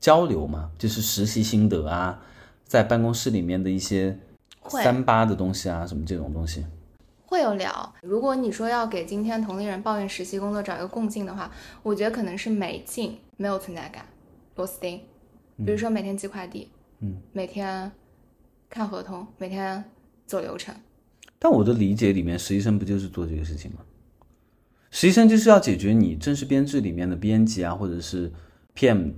[0.00, 0.70] 交流吗？
[0.76, 2.20] 就是实习心得啊，
[2.64, 4.18] 在办公室里面的一些
[4.58, 6.64] 会三八的东西啊，什么这种东西。
[7.26, 7.94] 会有聊。
[8.02, 11.50] 如果你说要给今天同龄人抱怨实习工作找一个共性的话，
[11.82, 14.06] 我觉得可能是没劲，没有存在感，
[14.54, 15.00] 螺丝钉。
[15.58, 17.90] 比如说每天寄快递，嗯，每天
[18.70, 19.84] 看合同，每天
[20.24, 20.74] 走流程。
[21.38, 23.78] 但我的理解里面，实习生不就是做这个事情吗？
[24.90, 28.32] 实习生就是要解决你正式编制里面的编辑啊，或者是
[28.74, 29.12] PM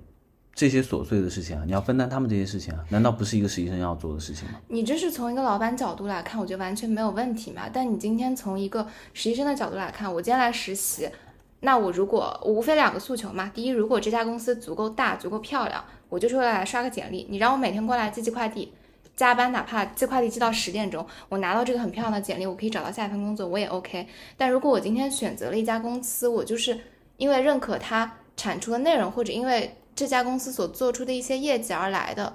[0.58, 4.58] 这些琐碎的事情啊，你要分担他们这些事情啊，难道不是一个实习生要做的事情吗？
[4.66, 7.70] 你这是从一个老板角度来看，我觉得完全没有问题嘛。
[7.72, 11.08] 但你今天从一个实习生的角度来看，我今天来实习，
[11.60, 13.48] 那我如果无非两个诉求嘛。
[13.54, 17.24] 第一，如果这家公司足够大、足够漂亮，我就是为了来刷个简历。
[17.30, 18.72] 你让我每天过来寄寄快递，
[19.14, 24.08] 加班哪怕寄快递寄到十点钟，我拿到这个很漂亮的简历，我可以找到下一份工作，我也 OK。
[24.36, 26.76] 但如果我今天选择了一家公司，我就是
[27.16, 32.32] 因为认可它产出的内容，或者因为这家公司所做出的一些业绩而来的。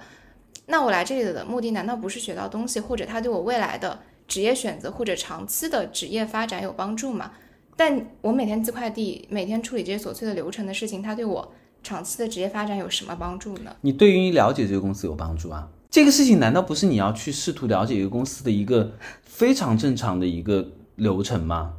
[0.66, 7.32] 那我来这里的目的难道不是学到东西，或者它对我未来的职业选择或者长期的职业发展有帮助吗？
[7.78, 13.74] 但我每天寄快递，每天处理这些琐碎的流程的事情，它对我长期的职业发展有什么帮助呢？
[13.80, 15.70] 你对于了解这个公司有帮助啊？
[15.90, 18.92] 这个事情难道不是你要去试图了解一个公司的一个
[19.24, 21.76] 非常正常的一个流程吗？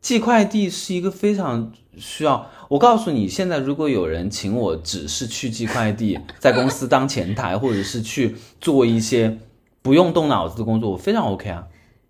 [0.00, 1.70] 寄快递是一个非常
[2.00, 2.50] 需要。
[2.68, 9.38] 我告诉你，现在如果有人请我只是去寄快递，在公司当前台，或者是去做一些
[9.82, 11.64] 不用动脑子的工作，我非常 OK 啊。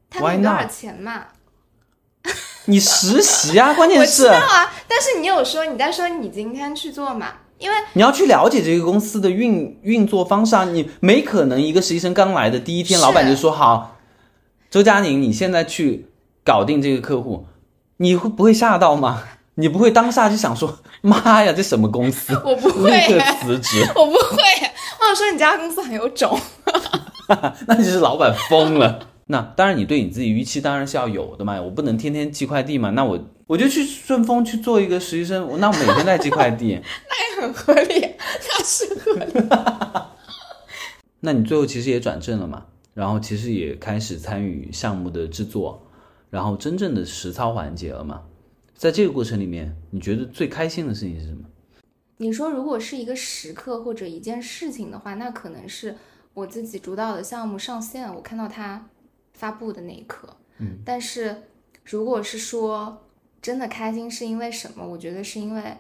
[0.09, 0.65] 它 Why 给多少？
[0.67, 1.25] 钱嘛？
[2.67, 7.29] 你实习啊，关键我知是道啊，但是你有说你在说你今天去做嘛？
[7.59, 10.65] 因为你要去了解这个公司的运运作方式啊。
[10.65, 13.97] 你没可能一个实习生刚来的第一天，老板就说好，
[14.71, 16.07] 周佳宁，你现在去
[16.45, 17.47] 搞定这个客户，
[17.97, 19.23] 你会不会吓到吗？
[19.57, 22.35] 你不会当下就想说，妈呀，这什么公司？
[22.45, 24.43] 我不会立刻辞职，我不会，
[25.01, 26.39] 我想说你家公司很有种。
[27.67, 29.07] 那就是老板疯了。
[29.27, 31.61] 那当然，你对你自己预期当然是要有的嘛。
[31.61, 36.81] 我不能天天寄快递嘛，那我我就去顺丰去做一个实习生，我那我每天在寄快递。
[37.09, 38.01] 那也很合理，
[38.49, 39.49] 那是合理。
[41.21, 45.87] 那你最后其实也转正了嘛，然后其实也开始参与项目的制作，
[46.31, 48.23] 然后真正的实操环节了嘛。
[48.81, 51.45] 在这个过程里面，你觉得最开心的事情是什么？
[52.17, 55.95] 你说如果是一个时刻或者一件事情的话，那可能是
[56.33, 58.89] 我自己主导的项目上线，我看到它
[59.35, 60.35] 发布的那一刻。
[60.61, 61.43] 嗯，但是
[61.85, 63.07] 如果是说
[63.43, 64.83] 真的开心是因为什么？
[64.89, 65.77] 我觉得是因为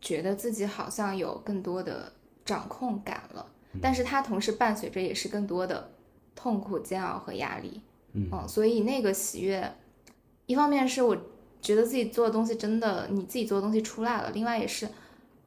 [0.00, 2.12] 觉得自己好像有更多的
[2.44, 3.46] 掌控感了，
[3.80, 5.92] 但是它同时伴随着也是更多的
[6.34, 7.80] 痛苦、煎熬和压力。
[8.14, 9.72] 嗯，所以那个喜悦，
[10.46, 11.16] 一方面是我
[11.60, 14.88] 觉得自己做的东西真的你自己做的东西出来了，另外也是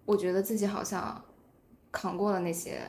[0.05, 1.23] 我觉得自己好像
[1.91, 2.81] 扛过了那些，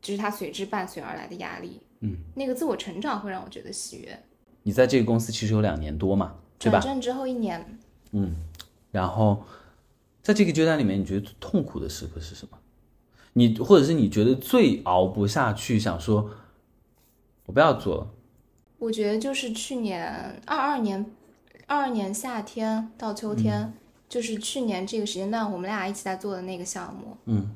[0.00, 1.80] 就是它随之伴随而来的压力。
[2.00, 4.22] 嗯，那个自我成长会让我觉得喜悦。
[4.62, 6.94] 你在这个公司其实有两年多嘛，对吧转？
[6.94, 7.78] 正之后一年，
[8.12, 8.36] 嗯，
[8.90, 9.42] 然后
[10.22, 12.58] 在这个阶段里面，你觉得最痛苦的时刻是什么？
[13.34, 16.30] 你或者是你觉得最熬不下去，想说
[17.46, 18.10] 我不要做了。
[18.78, 21.04] 我觉得就是去年二二年，
[21.70, 23.72] 二二年夏天到秋天，
[24.08, 27.16] 就是去年这个时间段，我们俩一起在做的那个项目。
[27.26, 27.48] 嗯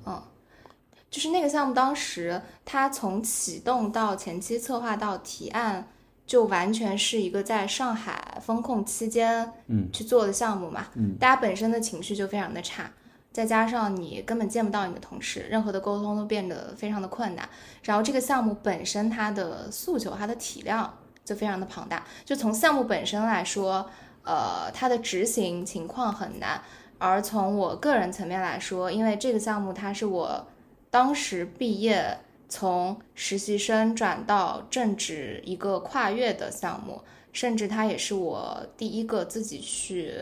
[1.11, 5.89] 就是那个项目，当时它从启动到前期策划到提案，
[6.25, 12.89] 就完全是一个在上海风控期间，嗯，去做的项目嘛，嗯，大家本身的情绪就非常的差，
[13.33, 17.49] 再加上你根本见不到你的同事，任何的沟通都变得非常的困难。
[17.83, 23.89] 然后这个项目本身它的诉求、它的体量就非常的庞大，就从项目本身来说，
[24.25, 26.61] 呃，它的执行情况很难。
[26.99, 30.47] 而从我个人层面来说，因为这个项目它是我
[30.91, 37.01] 当时毕业从实习生转到正职一个跨越的项目，
[37.33, 40.13] 甚至它也是我第一个自己去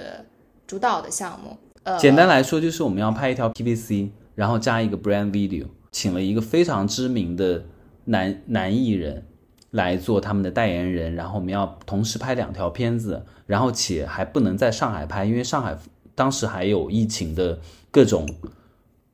[0.67, 1.57] 主导的项目。
[1.85, 7.65] 呃，简单来说，就是我们要拍一条 PVC，然后加一个 brand video，请了一个非常知名的
[8.07, 9.25] 男男艺人
[9.73, 15.77] 来做他们的代言人，然后我们要同时拍两条片子，然后且还不能在上海拍，因为上海
[16.15, 17.59] 当时还有疫情的
[17.91, 18.29] 各种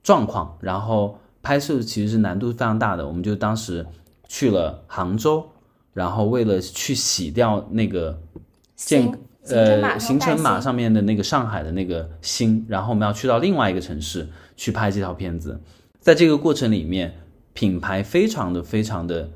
[0.02, 3.06] 状况，然后拍摄其实是难度非常大的。
[3.06, 3.86] 我们就当时
[4.26, 5.48] 去了杭州，
[5.92, 8.20] 然后为了去洗掉那个
[8.74, 9.16] 健
[9.48, 15.60] 呃行程码上面的那个上海的那个星，然后我们要去到另外一个城市去拍这条片子，
[16.00, 17.14] 在这个过程里面，
[17.52, 19.30] 品牌非常的非常的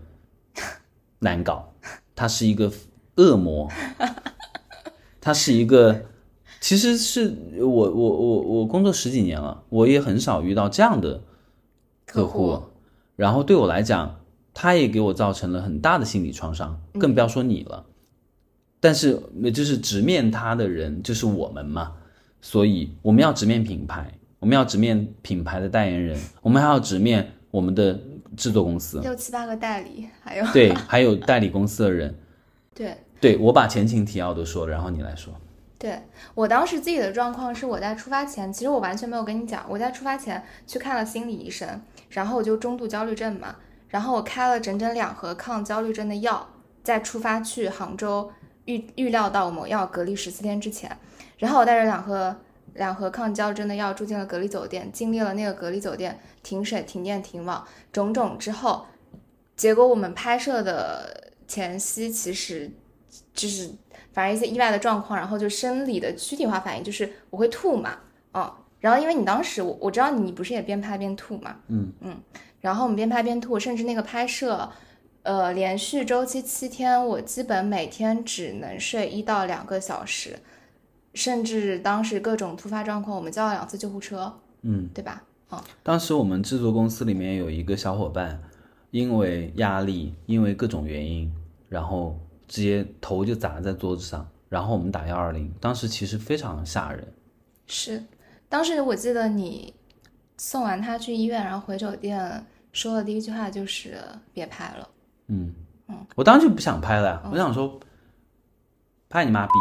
[1.22, 1.72] 难搞，
[2.14, 2.70] 他是一个
[3.16, 3.70] 恶魔，
[5.20, 6.02] 他是一个，
[6.60, 11.22] 其实是我我我我工作十几年了，我也很少遇到这样的
[12.04, 12.70] 客户，客
[13.14, 14.20] 然后对我来讲，
[14.52, 17.86] 他也给我造成了很大的心理创伤，更不要说你了。
[18.80, 19.22] 但是，
[19.54, 21.92] 就是直面他的人就是我们嘛，
[22.40, 28.00] 所以我们要直面品牌，我们要直面品牌的代言人，我们还要直面我们的
[28.36, 32.14] 制作公司，六七八个代理，还有对，还有代理公司的人。
[32.74, 35.32] 对对我把前情提要都说了，然后你来说。
[35.78, 36.00] 对，
[36.34, 43.56] 我当时自己的状况是我在出发前，其实我完全没有跟你讲，我在出发前去看了心理医生，然后我就中度焦虑症嘛，
[43.88, 46.48] 然后我开了整整两盒抗焦虑症的药，
[46.82, 48.30] 在出发去杭州
[48.64, 50.96] 预预料到我们要隔离十四天之前，
[51.36, 52.36] 然后我带着两盒
[52.74, 58.86] 两盒抗焦虑的药住进了隔离酒店，经历了那个隔离酒店停水、停电、停网种种之后，
[59.56, 62.70] 结果我们拍摄的前夕其实
[63.34, 63.70] 就是
[64.12, 67.98] 反正一些意外的状况，然后就生理的躯体化反应，就是我会吐嘛，
[68.34, 71.92] 嗯，然后因为你当时我我知道你不是也边拍边吐嘛，嗯。
[72.00, 72.20] 嗯，
[72.60, 74.70] 然后我们边拍边吐，甚至那个拍摄，
[75.22, 80.38] 呃，连续周期七天，我基本每天只能睡一到两个小时，
[81.14, 85.22] 甚至当时各种突发状况，我们叫了两次救护车，嗯，对吧？
[85.50, 88.42] 嗯，当时我们制作公司里面有一个小伙伴，
[88.90, 91.30] 因为压力，因为各种原因，
[91.68, 97.06] 然后直接头就砸在桌子上，然后我们打幺二零，当时其实非常吓人。
[97.66, 98.02] 是，
[98.48, 99.74] 当时我记得你
[100.38, 103.98] 送完他去医院，然后回酒店说的第一句话就是
[104.32, 104.88] 别拍了。
[105.26, 105.54] 嗯
[105.88, 107.78] 嗯我当时就不想拍了呀，我想说，
[109.12, 109.52] 拍你妈逼！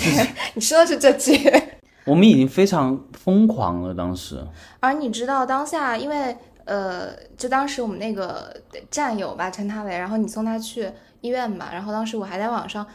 [0.54, 1.38] 你说的是这句。
[2.06, 4.42] 我们已经非常疯狂了，当时。
[4.80, 8.56] 而你知道当下，因为呃，就当时我们那个
[8.90, 12.86] 战友吧，称他为，然后你送他去医院嘛，然后当时我还在网上，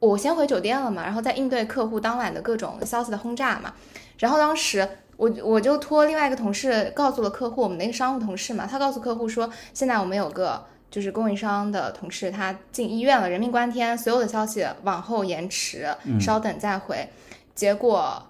[0.00, 3.72] 我先回酒店了嘛，然后在应对客户当晚的各种消息的轰炸嘛，
[4.18, 15.86] 然后当时我我就托另外一个同事告诉了客户，我们那个商务同事嘛，他告诉客户说，现在我们有个就是供应商的同事他进医院了，人命关天，所有的消息往后延迟，
[16.20, 17.08] 稍等再回，
[17.54, 18.22] 结果。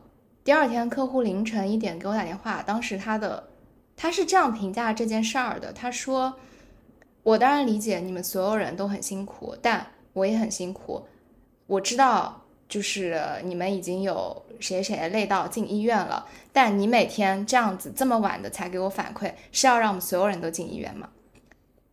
[0.44, 3.48] 第二天，客户凌晨一点给我打电话，当时他的
[3.94, 6.34] 他是这样评价这件事儿的，他说
[7.22, 11.06] ：“我当然理解你们所有人都很辛苦，但我也很辛苦。
[11.66, 21.06] 我知道，就是你们已经有谁谁累到进医院了，但你每天这样子这么晚的才给我反馈，是要让我们所有人都进医院吗？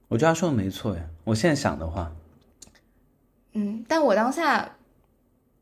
[0.08, 1.04] 我觉得他说的没错呀。
[1.24, 2.12] 我现在想的话，
[3.54, 4.78] 嗯，但我当下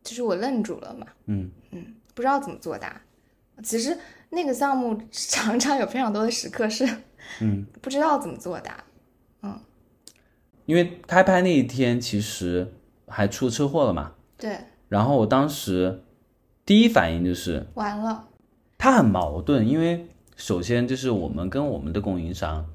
[0.04, 3.02] 就是我愣住了嘛，嗯嗯，不知道怎么作答。
[3.64, 3.98] 其实
[4.30, 6.86] 那个项目 常常有非常多的时刻是，
[7.40, 8.84] 嗯，不知道怎么作答。
[9.42, 9.60] 嗯
[10.66, 12.74] 因为开拍那一天其实
[13.08, 16.02] 还出车祸了嘛，对，然后我当时
[16.66, 18.30] 第一反应就是完了，
[18.78, 22.66] 他很矛盾，因为首先就是我们跟我们的供应商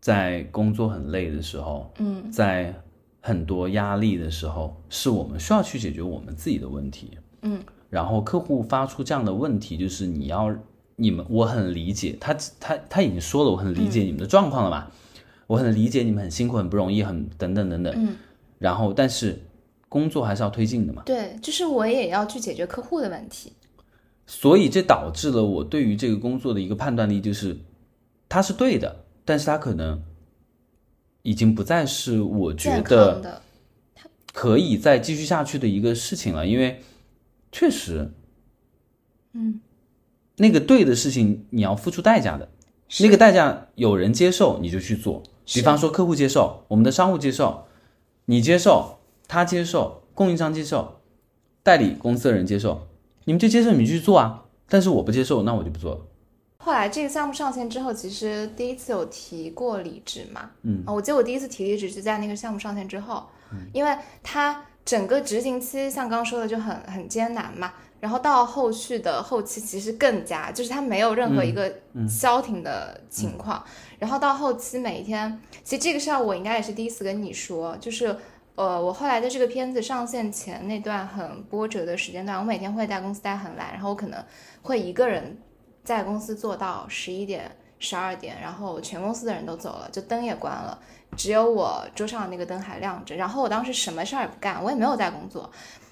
[0.00, 2.74] 在工作很累的时候，嗯在
[3.20, 7.10] 很多压力的时候，是我们需要去解决我们自己的问题。
[7.42, 10.54] 嗯，然后客户发出这样的问题，就是你要
[10.96, 14.90] 你们，我很理解他，他他已经说了，我很理解你们的状况了嘛，
[15.46, 17.94] 我很理解你们很辛苦、很不容易、很等等等等。
[17.96, 18.16] 嗯，
[18.58, 19.38] 然后但是
[19.88, 23.52] 工作还是要推进的嘛，对，就是我也要去解决客户的问题。
[24.26, 27.56] 所以这导致了我对于这个工作的一个判断力，就是
[28.28, 30.02] 他是对的，但是它可能
[31.22, 33.40] 已经不再是我觉得，
[34.32, 36.82] 可以再继续下去的一个事情了，因为
[37.52, 38.10] 确实
[39.34, 39.60] 嗯，
[40.34, 42.48] 那个对的事情你要付出代价的，
[42.98, 47.66] 那个代价有人接受你就去做，比方说客户接受，我们的商务接受，
[48.24, 51.02] 你接受，他接受，供应商接受，
[51.62, 52.88] 代理公司的人接受，
[53.26, 54.46] 你们就接受，你们就去做啊。
[54.68, 56.00] 但是我不接受，那我就不做了。
[56.62, 63.58] 后来这个项目上线之后，其实第一次有提过离职嘛，嗯，我记得我第一次提离职是在那个项目上线之后，嗯。
[63.72, 71.72] 因为它整个执行期像刚刚说的就很很艰难嘛，然后到后续的后期其实更加，就是它没有任何一个
[72.06, 73.64] 消停的情况，
[73.98, 78.14] 然后到后期每一天，其实这个事儿我应该也是第一次跟你说，就是。
[78.56, 84.22] 呃，我后来的这个片子上线前那段很波折的时间段，我每天会在公司待很晚，然后我可能
[84.60, 85.38] 会一个人
[85.82, 90.78] 在公司做到十一点、十二点，然后全公司的人都走了，就灯也关了，
[91.16, 93.14] 只有我桌上的那个灯还亮着。
[93.16, 95.50] 然后我当时什么事儿也不干，我也没有在工作。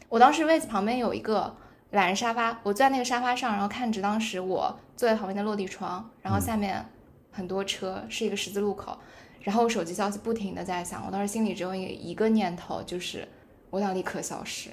[0.09, 1.55] 我当时位子旁边有一个
[1.91, 6.85] 懒人沙发，我坐在那个沙发上，然后看着当时我坐在旁边的落地窗，然后下面
[7.31, 8.97] 很多车，是一个十字路口。
[9.41, 13.27] 然后我手机消息不停的在响，我当时心里只有一个一个念头，就是
[13.71, 14.71] 我想立刻消失。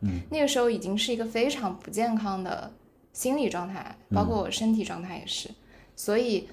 [0.00, 2.70] 嗯，那个时候已经是一个非常不健康的
[3.12, 5.50] 心理状态，包括我身体状态也是。
[5.94, 6.48] 所以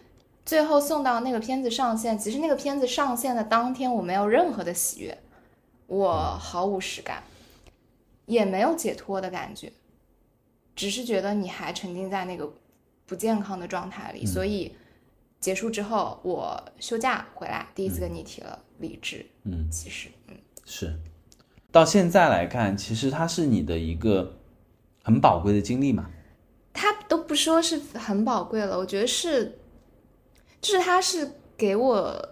[0.45, 5.17] 最后送到那个片子上线，其实那个片子上线的当天，我没有任何的喜悦，
[5.87, 7.23] 我毫无实感，
[8.25, 9.71] 也没有解脱的感觉，
[10.75, 12.51] 只是觉得你还沉浸在那个
[13.05, 14.75] 不健康的状态里，所以。
[15.39, 19.25] 结束之后，我休假回来，第一次跟你提了离职。
[19.45, 20.99] 嗯，其实，嗯，是，
[21.71, 24.37] 到现在来看，其实它是你的一个
[25.01, 26.11] 很宝贵的经历嘛。
[26.81, 29.59] 它都不说是很宝贵了，我觉得是，
[30.61, 32.29] 就是他是给我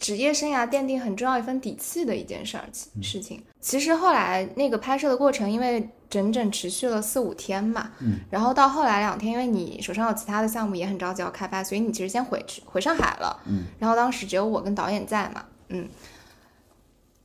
[0.00, 2.68] 职业生涯奠定很重要一份底气的一件事儿
[3.00, 3.40] 事情。
[3.60, 15.88] 其实后来那个拍摄的过程，因为整整持续了四五天嘛，嗯，然后到后来两天，因为你手上有其他的项目也很着急要开发，所以你其实先回去回上海了，嗯，然后当时只有我跟导演在嘛，嗯，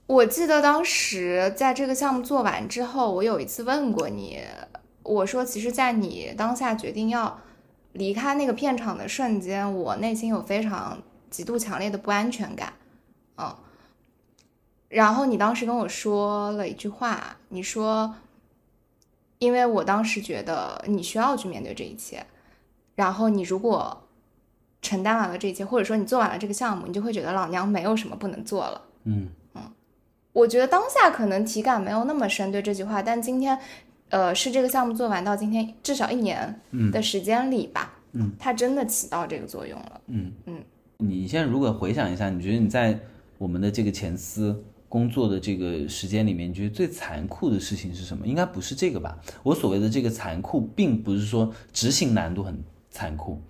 [0.06, 4.40] 我记得当时在这个项目做完之后，我有一次问过你，
[5.04, 7.40] 我说其实，在你当下决定要
[7.92, 10.98] 离开那个片场的瞬间，我内心有非常
[11.30, 12.74] 极度强烈的不安全感，
[13.38, 13.56] 嗯，
[14.90, 18.16] 然后你当时跟我说了一句话，你说。
[19.40, 22.26] 因为我当时觉得你需要去面对这一切，
[22.96, 24.06] 然后你如果
[24.82, 28.82] 承担完了这一切，或者说你做完了这个项目，你就会觉得老娘没有什么不能做了。
[29.04, 29.64] 嗯嗯，
[30.32, 33.60] 我觉得当下可能体感没有那么深对这句话，但今天，
[34.14, 40.02] 呃，是这个项目做完到今天至少一年的时间里吧，嗯，它真的起到这个作用了。
[40.06, 40.64] 嗯嗯，
[40.98, 43.00] 你现在如果回想一下，你觉得你在
[43.40, 44.64] 我们的这个前司？
[44.88, 48.28] 工作的这个时间里面，你觉得最残酷的事情是什么？
[48.28, 49.18] 应该不是这个吧？
[49.42, 53.42] 我所谓的这个残酷，并不是说执行难度很残酷。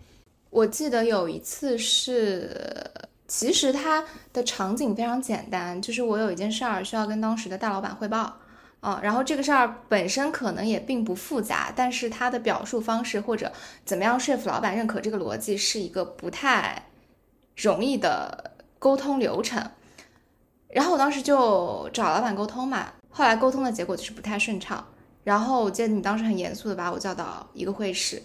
[0.49, 2.89] 我记得有一次是，
[3.27, 8.37] 其实它的场景非常简单，就是我有一件事儿需要跟当时的大老板汇报，
[8.83, 13.49] 啊，然后这个事儿本身可能也并不复杂，但是它的表述方式或者
[13.85, 16.89] 怎么样说服老板认可这个逻辑，是一个不太
[17.55, 19.71] 容易的沟通流程。
[20.67, 24.85] 然后我当时就找老板沟通嘛，后来沟通的结果就是不太顺畅。
[25.23, 28.21] 然后我记得你当时很严肃的把我叫到一个会议室，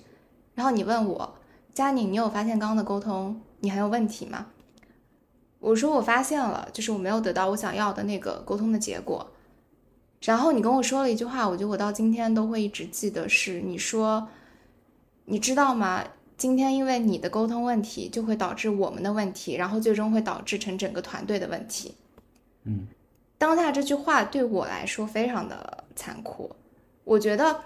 [0.56, 1.36] 然后你问我，
[1.72, 4.46] 佳宁，你有发现刚刚的沟通你很有问题吗？
[5.60, 9.30] 我说我发现了，就是我没有得到我想要的那个沟通的结果。
[10.22, 14.28] 然后你跟我说了一句话，我觉得我到今天都会一直记得，是你说，
[15.24, 16.04] 你知道吗？
[16.36, 21.94] 今天因为你的沟通问题，就会导致我们的问题，然后最终会导致成整个团队的问题。
[22.64, 22.86] 嗯，
[23.38, 26.50] 当下这句话对我来说非常的残酷，
[27.04, 27.60] 我觉得。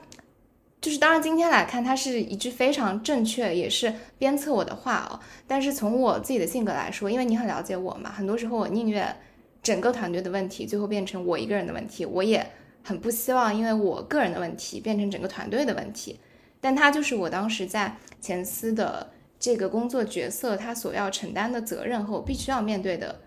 [0.81, 5.21] 就是当然，今天来看，它是一句非常正确，也是鞭策我的话哦。
[5.47, 9.17] 但是从我自己的性格来说，因为你很了解我嘛，很多时候我宁愿
[9.63, 12.47] 整个团队的问题最后变成我一个人的问题，我也
[12.83, 16.19] 很不希望因为我个人的问题变成整个团队的问题。
[16.61, 23.21] 但它就是我当时在前司的这个工作角色，他所要承担的责任和我必须要面对的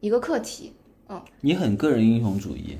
[0.00, 0.72] 一个课题。
[1.08, 2.78] 嗯，你很个人英雄主义。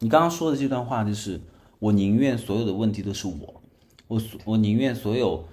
[0.00, 1.40] 你刚刚说的这段话就是。
[1.82, 3.60] 我宁愿所有的问题都是我，
[4.06, 5.44] 我我宁愿所有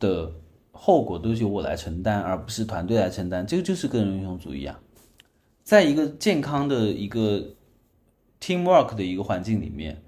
[0.00, 0.32] 的
[0.72, 3.46] 后果都由我来承担，而不是团队来承担。
[3.46, 4.80] 这个就是个人英雄主义啊！
[5.66, 7.44] 在一个健康的一个
[8.40, 10.00] teamwork 的一个环境里面，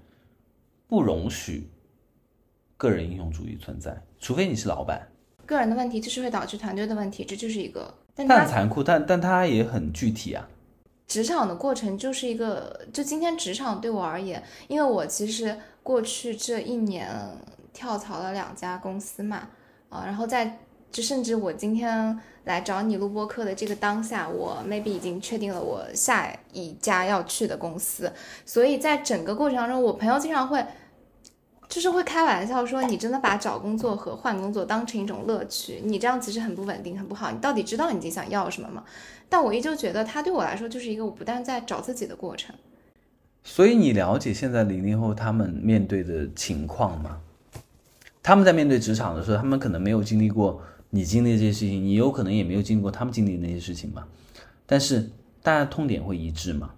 [0.87, 1.69] 不容许
[2.77, 5.05] 个人英雄主义存在，除非你是老板。
[5.45, 7.93] 个人的问题就是会导致团队的问题，这就是一个。
[8.15, 10.47] 但很残酷，但但它也很具体啊。
[11.07, 17.09] 职场的过程就是一个，就今天职场对我而言，因为我其实过去这一年
[17.73, 19.49] 跳槽了两家公司嘛，
[19.89, 20.59] 啊，然后在
[20.91, 28.11] 就甚至我今天来找你录播课的这个当下，我 maybe 已经确定了我下一家要去的公司，
[28.45, 30.65] 所以在整个过程当中，我朋友经常会。
[31.67, 37.29] 就是会开玩笑说，你真的把找工作和换工作当成一种乐趣，你这样其实很不稳定，很不好。
[37.29, 38.83] 你到底知道你自己想要什么吗？
[39.29, 42.55] 但我依旧觉得，它对我来说就是一个我不但在找自己的过程。
[43.43, 47.19] 所以你了解现在零零后他们面对的情况吗？
[48.23, 50.59] 他们在面对职场的时候，他们可能没有经历过
[50.89, 54.07] 你经历这些事情，你有可能也没有经历过他们经历的那些事情吧。
[54.65, 55.11] 但是
[55.41, 56.71] 大家痛点会一致吗？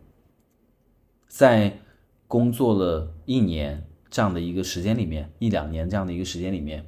[1.28, 1.80] 在
[2.28, 3.88] 工作了一年。
[4.14, 6.86] 这样的一个时间里面，一两年这样的一个时间里面，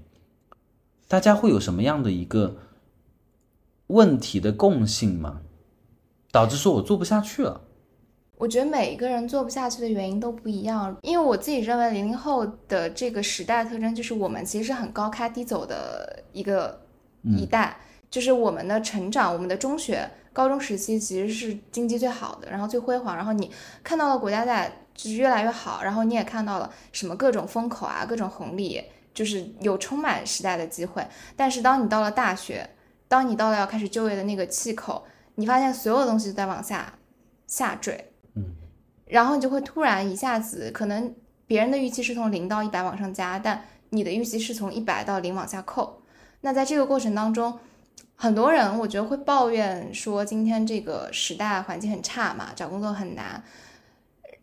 [1.08, 2.58] 大家会有什么样的一个
[3.88, 5.40] 问题的共性吗？
[6.34, 7.62] 导致说我做不下去了。
[8.36, 16.83] 我觉得每一个人做不下去的原因都不一样，因为我自己认为零零后的这个时代特征就是我们其实是很高开低走的一个
[17.24, 17.78] 一代，
[18.10, 23.52] 就是我们的成长，我们的中学、高中时期其实是经济最好的，然后最辉煌，然后你
[23.84, 24.72] 看到了国家在。
[24.96, 28.80] 就是越来越好，然后你也看到了什么各种风口啊，各种红利，
[29.12, 31.04] 就是有充满时代的机会。
[31.36, 32.70] 但是当你到了大学，
[33.08, 35.04] 当你到了要开始就业的那个气口，
[35.34, 36.94] 你发现所有的东西都在往下
[37.48, 38.54] 下坠，嗯，
[39.08, 41.12] 然后你就会突然一下子，可能
[41.48, 46.03] 别人的预期是从零到一百往上加，但你的预期是从一百到零往下扣。
[46.46, 47.58] 那在这个过程当中，
[48.16, 53.42] 很多人我觉得会抱怨说，今天这个时代环境很差嘛，找工作很难。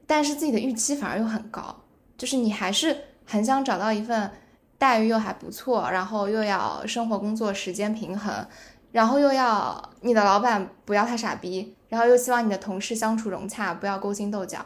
[0.06, 1.76] 但是自己的预期反而又很高，
[2.16, 2.96] 就是你还是
[3.26, 4.30] 很想找到一份
[4.78, 8.46] 待遇又还不错，然后又要生活工作时间平衡，
[8.92, 14.64] 然后又要你的老板不要太傻逼，然后又希望你的同事相处融洽，不要勾心斗角，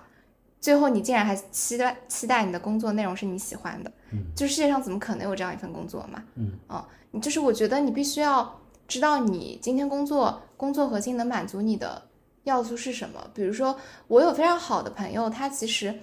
[0.60, 8.58] 最后你竟然还期待期待你的工作内容是你喜欢的，嗯，就世界上怎么可能有这样一份工作嘛，嗯，哦，你就是我觉得你必须要
[8.88, 12.02] 知道你今天工作工作核心能满足你的。
[12.44, 13.18] 要素是什么？
[13.32, 13.74] 比如说，
[14.06, 15.94] 我有非常好的朋友，他其实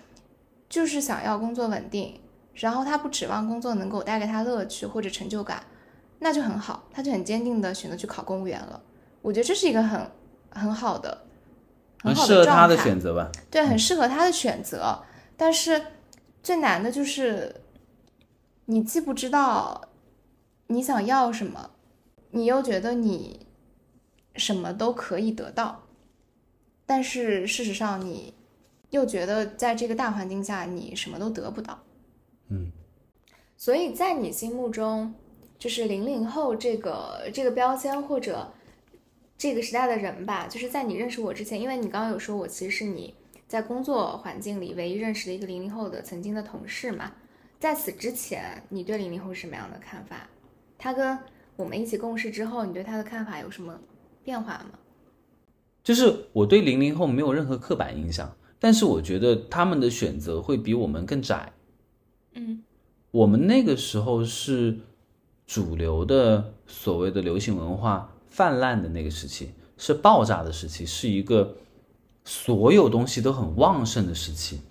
[0.67, 2.19] 就是想要工作稳定，
[2.55, 5.61] 然后他不指望工作能够带给他乐趣或者成就感，
[6.17, 8.81] 那就很好，他就很坚定的选择去考公务员了。
[9.21, 10.01] 我觉得这是一个很
[10.49, 11.15] 很好的、
[12.01, 13.29] 很适合他的选择吧？
[13.51, 14.99] 对，很适合他的选择。
[15.37, 15.79] 但是
[16.41, 17.55] 最难的就是，
[18.71, 19.89] 你既不知道
[20.67, 21.71] 你想要什么，
[22.29, 23.45] 你又觉得你
[24.37, 25.83] 什么都可以得到。
[26.85, 28.33] 但是事实上，你
[28.89, 31.83] 又觉得在这个大环境下，你什么都得不到。
[32.47, 32.71] 嗯，
[33.57, 35.13] 所以在你心目中，
[35.59, 38.53] 就是零零后这个这个标签或者
[39.37, 43.13] 这个时代的人吧，就是在你认识我之前，因为你刚刚有说我其实是你
[43.49, 47.11] 在工作环境里唯一认识的一个零零后的曾经的同事嘛，
[47.61, 50.27] 在此之前，你对零零后是什么样的看法？
[50.79, 51.15] 他跟
[51.55, 53.79] 我们一起共事之后，你对他的看法有什么
[54.23, 54.79] 变化吗？
[55.83, 61.53] 就是我对零零后没有任何刻板印象，但是我觉得他们的选择会比我们更窄。
[62.33, 62.63] 嗯，
[63.11, 64.79] 我们那个时候是
[65.45, 71.57] 主流的所谓的流行文化泛滥的那个时期，是爆炸的时期，是一个
[72.25, 74.61] 所有东西都很旺盛的时期，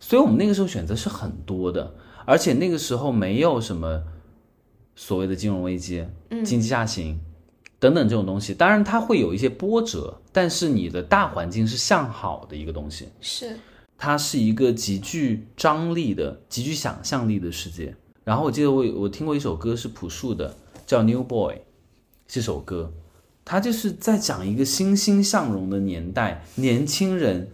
[0.00, 4.02] 所以我们那个时候选择是很多的，而且那个时候没有什么
[4.94, 6.04] 所谓的金融危机、
[6.44, 7.20] 经济下行。
[7.78, 13.08] 等等这种东西，当然它会有一些波折，但是你的大环境是向好的一个东西。
[13.20, 13.58] 是，
[13.98, 17.92] 它是一个极具张力的、极具想象力的世界。
[18.22, 20.54] 然后我记得我我听过一首歌是朴树的，
[20.86, 21.54] 叫《New Boy》，
[22.28, 22.92] 这首歌，
[23.44, 27.50] 它就是在讲一个欣欣向荣的年代，年轻人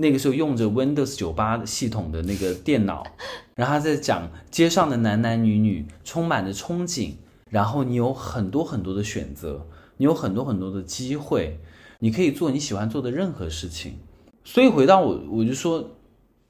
[0.00, 3.04] 那个时候用着 Windows 九八系统的那个电脑，
[3.54, 7.12] 然后他在讲街上的男男女女充满着憧憬，
[7.50, 9.66] 然后你有很多很多的选择，
[9.98, 11.60] 你有很多很多的机会，
[11.98, 13.98] 你可以做你喜欢做的任何事情。
[14.42, 15.90] 所以回到我，我就说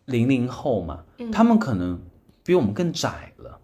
[0.05, 1.01] 零零后嘛，
[1.33, 2.01] 他们可能
[2.45, 3.59] 比我们更窄了，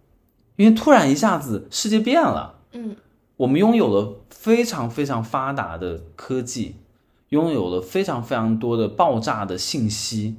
[0.57, 2.97] 因为突然一下子世界变了，嗯，
[3.37, 6.74] 我们拥有了非常非常发达的科技，
[7.31, 10.37] 拥有了非常非常多的爆炸的信息，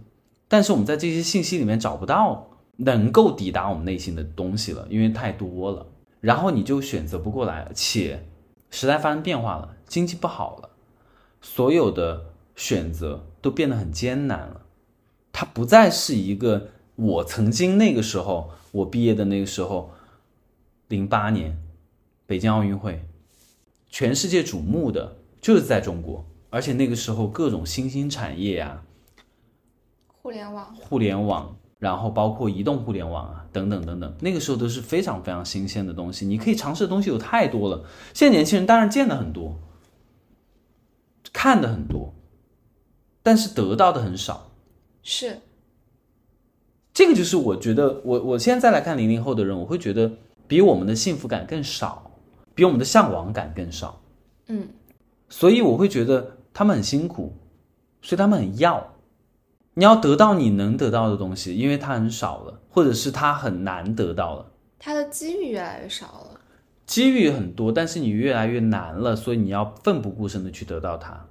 [0.47, 5.87] 但是我们在这些信息里面找不到能够抵达我们内心的东西了，因为太多了，
[6.21, 8.25] 然后你就选择不过来，且
[8.69, 10.69] 时代发生变化了，经济不好了，
[11.41, 12.25] 所有的
[12.55, 14.61] 选择都变得很艰难了。
[15.33, 19.91] 它不再是一个我曾经那个时候我毕业的那个时候，
[20.87, 21.57] 零八年
[22.25, 23.05] 北京奥运会，
[23.89, 28.83] 全世界瞩目的就是在中国，而且那个时候各种新兴产业啊，
[30.07, 37.85] 互联网，互联网，然后包括移动互联网啊，等等等等，那个时候都是非常非常新鲜的东西，你可以尝试的东西有太多了。
[38.13, 39.57] 现在年轻人当然见的很多，
[41.33, 42.13] 看的很多，
[43.21, 44.49] 但是得到的很少。
[45.03, 45.39] 是
[46.93, 50.11] 这个就是我觉得，我我现在再来看零零后的人，我会觉得
[50.47, 52.11] 比我们的幸福感更少，
[52.55, 54.01] 比我们的向往感更少。
[54.47, 54.67] 嗯，
[55.29, 57.35] 所以我会觉得他们很辛苦，
[58.01, 58.95] 所以他们很要。
[59.75, 64.51] 你要得到你能得到的东西，因为它很少了，或者是它很难得到了。
[64.79, 66.41] 它的机遇越来越少了。
[66.87, 71.27] 机遇很多，但是你越来越难了，所以你要奋不顾身的去得到它。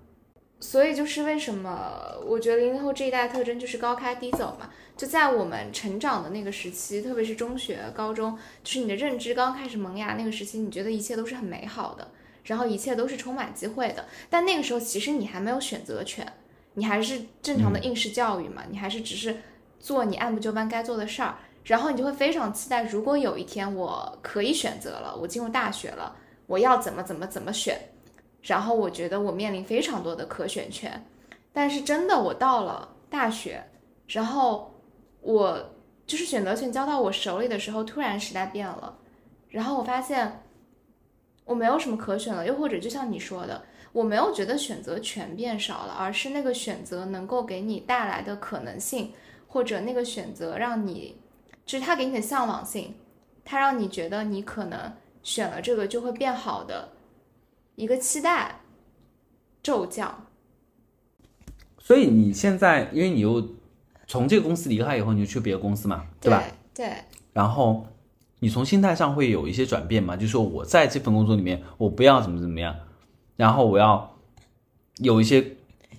[0.60, 1.90] 所以就是为什么
[2.24, 4.70] 我觉得零零后这一代特征就是高开低走嘛。
[4.96, 12.06] 就在我们成长的那个时期，特别是中学、高中，就是你的认知刚开始萌芽那个时期，你觉得一切都是很美好的，
[12.46, 14.06] 然后一切都是充满机会的。
[14.30, 16.26] 但那个时候其实你还没有选择权，
[16.72, 19.36] 你还是正常的应试教育嘛，你还是只是
[19.78, 21.36] 做你按部就班该做的事儿。
[21.64, 26.14] 然后你就会非常期待，如果有一天我可以选择了，我进入大学了，
[26.46, 27.76] 我要怎么怎么怎么选。
[28.40, 31.04] 然后我觉得我面临非常多的可选权，
[31.52, 33.60] 但是真的我到了大学，
[34.06, 34.72] 然后
[35.20, 35.74] 我
[36.06, 38.96] 就是选择权交到我手里的时候，突然时代变了，
[39.48, 40.45] 然后我发现
[41.46, 49.12] 我没有什么可选了，又或者就像你说的，我没有觉得选择权变少了，而是那个选择能够给你带来的可能性，
[49.48, 51.16] 或者那个选择让你，
[51.64, 52.96] 就是它给你的向往性，
[53.44, 54.92] 它让你觉得你可能
[55.22, 56.90] 选了这个就会变好的。
[57.76, 58.60] 一个期待
[59.62, 60.26] 骤降，
[61.78, 63.46] 所以你现在，因为你又
[64.06, 66.42] 从这个公司离开以后，你就去别的公司嘛，对吧？
[66.74, 66.90] 对。
[67.34, 67.86] 然后
[68.40, 70.14] 你从心态上会有一些转变吗？
[70.14, 72.74] 就是说我在这份工作里面，我不要怎么怎么样，
[73.36, 74.16] 然后我要
[74.98, 75.42] 有一些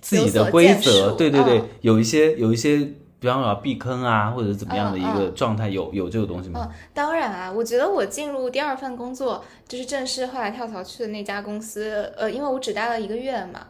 [0.00, 2.78] 自己的规则，对对对，有一些有一些，
[3.18, 6.68] 比方说要避坑啊，或者怎么样的一个状态，有有这个东西吗？
[6.70, 13.66] 嗯，当然啊，我觉得我进入第二份工作就是正式后来跳槽去的那家公司，呃，因为我只待了一个月嘛。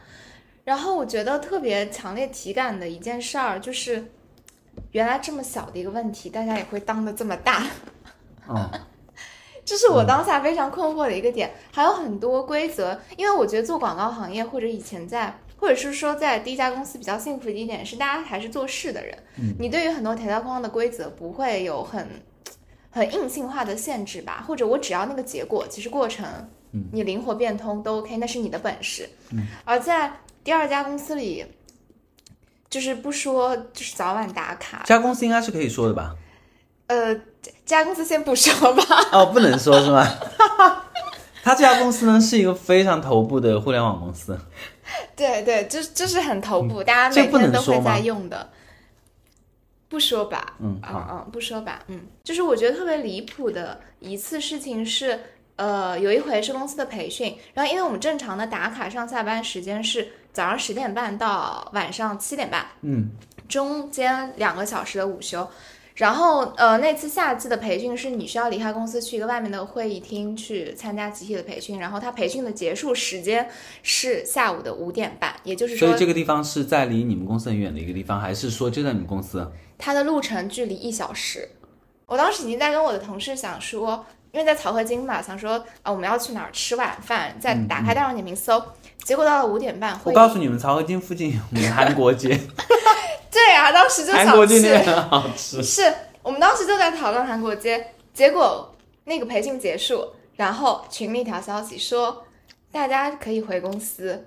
[0.65, 4.13] 然后我觉得特别强烈体感的一件事儿，就是
[4.93, 7.67] 原来这么小的一个问题，大家也会当的这么大。
[8.49, 8.71] 嗯，
[9.65, 11.53] 这是我当下非常困惑的一个点。
[11.73, 19.17] 还有很多规则，因为我觉得做广告行业或者以前在，或者是说在第一家公司比较幸福的一点是，大家还是做事的人。
[19.37, 22.09] 嗯，你对于很多条条框框的规则不会有很
[22.91, 24.43] 很硬性化的限制吧？
[24.47, 26.27] 或者我只要那个结果，其实过程，
[26.73, 29.09] 嗯，你灵活变通都 OK，那是你的本事。
[29.33, 31.45] 嗯，而在第二家公司里，
[32.71, 34.83] 就是不说，就是早晚打卡。
[34.87, 36.15] 这家公司应该是可以说的吧？
[36.87, 37.15] 呃，
[37.67, 38.83] 这家公司先不说吧。
[39.13, 40.07] 哦，不能说是吗？
[41.43, 44.39] 他这家公司呢是一个非常头部的互联网公司。
[45.17, 48.51] 对对，就就是很头部，大家每天都会在用的。
[49.89, 55.19] 不说吧，嗯嗯嗯，不说吧，嗯，就是我觉得特别离谱的一次事情是。
[55.57, 63.11] 呃，有一回是公司的培训，然后因为我们正常的打卡上下班时间是早上十点半到晚上七点半，嗯，
[63.49, 65.51] 中间两个小时的午休，
[65.99, 73.49] 然后呃那次夏季的培训是你需要离开公司去一个外面的会议厅去参加集体的培训，然后他培训的结束时间
[73.83, 79.51] 是下午的五点半，也就是说，所以这个地方是在离你们公司很远的一个地方，还是说就在你们公司？
[79.77, 81.49] 它的路程距离一小时，
[82.07, 84.07] 我当时已经在跟我的同事想说。
[84.31, 88.63] 因为在漕河泾嘛，想说啊，我们要去哪儿吃晚饭，再打开大众点评搜，
[89.05, 92.29] 结果到了五点半，我告诉你们，曹河泾附近有 韩国街。
[92.29, 92.39] 对
[93.31, 94.47] 对啊，当时就韩国。
[94.47, 95.63] 街很好吃。
[95.63, 95.93] 是
[96.23, 98.75] 我们当时就在讨论韩国街，结果
[99.05, 102.25] 那个培训结束，然后群里一条消息说
[102.71, 104.27] 大家可以回公司，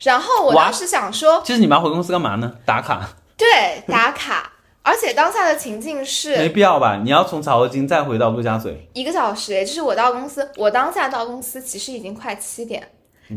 [0.00, 2.52] 然后我当时想说，就是你们要回公司干嘛呢？
[2.64, 3.08] 打卡？
[3.36, 4.52] 对，打卡，
[4.82, 7.00] 而且当下的情境是没必要吧？
[7.02, 12.88] 你要从曹河泾再回到陆家嘴，一个小时，也就是我到公司，我当下到公司其实已经快七点，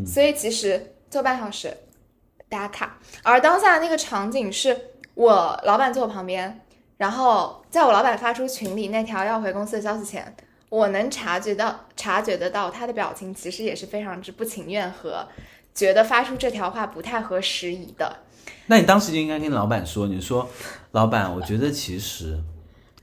[0.06, 1.76] 所以其实坐半小时
[2.48, 4.76] 打卡，而当下的那个场景是
[5.14, 6.60] 我老板坐我旁边，
[6.96, 10.34] 然后在我老板发出群里那条要回公司的消息前，
[10.68, 15.26] 我能察觉到察觉得到他的表情其实也是非常之不情愿和
[15.74, 18.18] 觉得发出这条话不太合时宜的。
[18.66, 20.48] 那你当时就应该跟老板说，你说
[20.92, 22.38] 老板，我觉得其实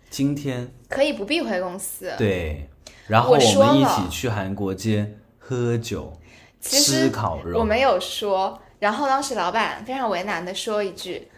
[0.10, 2.14] 今天可以不必回公司。
[2.18, 2.70] 对，
[3.08, 6.14] 然后我们一起去韩国街喝酒，
[6.68, 7.12] 其实。
[7.54, 11.30] 我没有说，然后当时老板非常为难的说一句，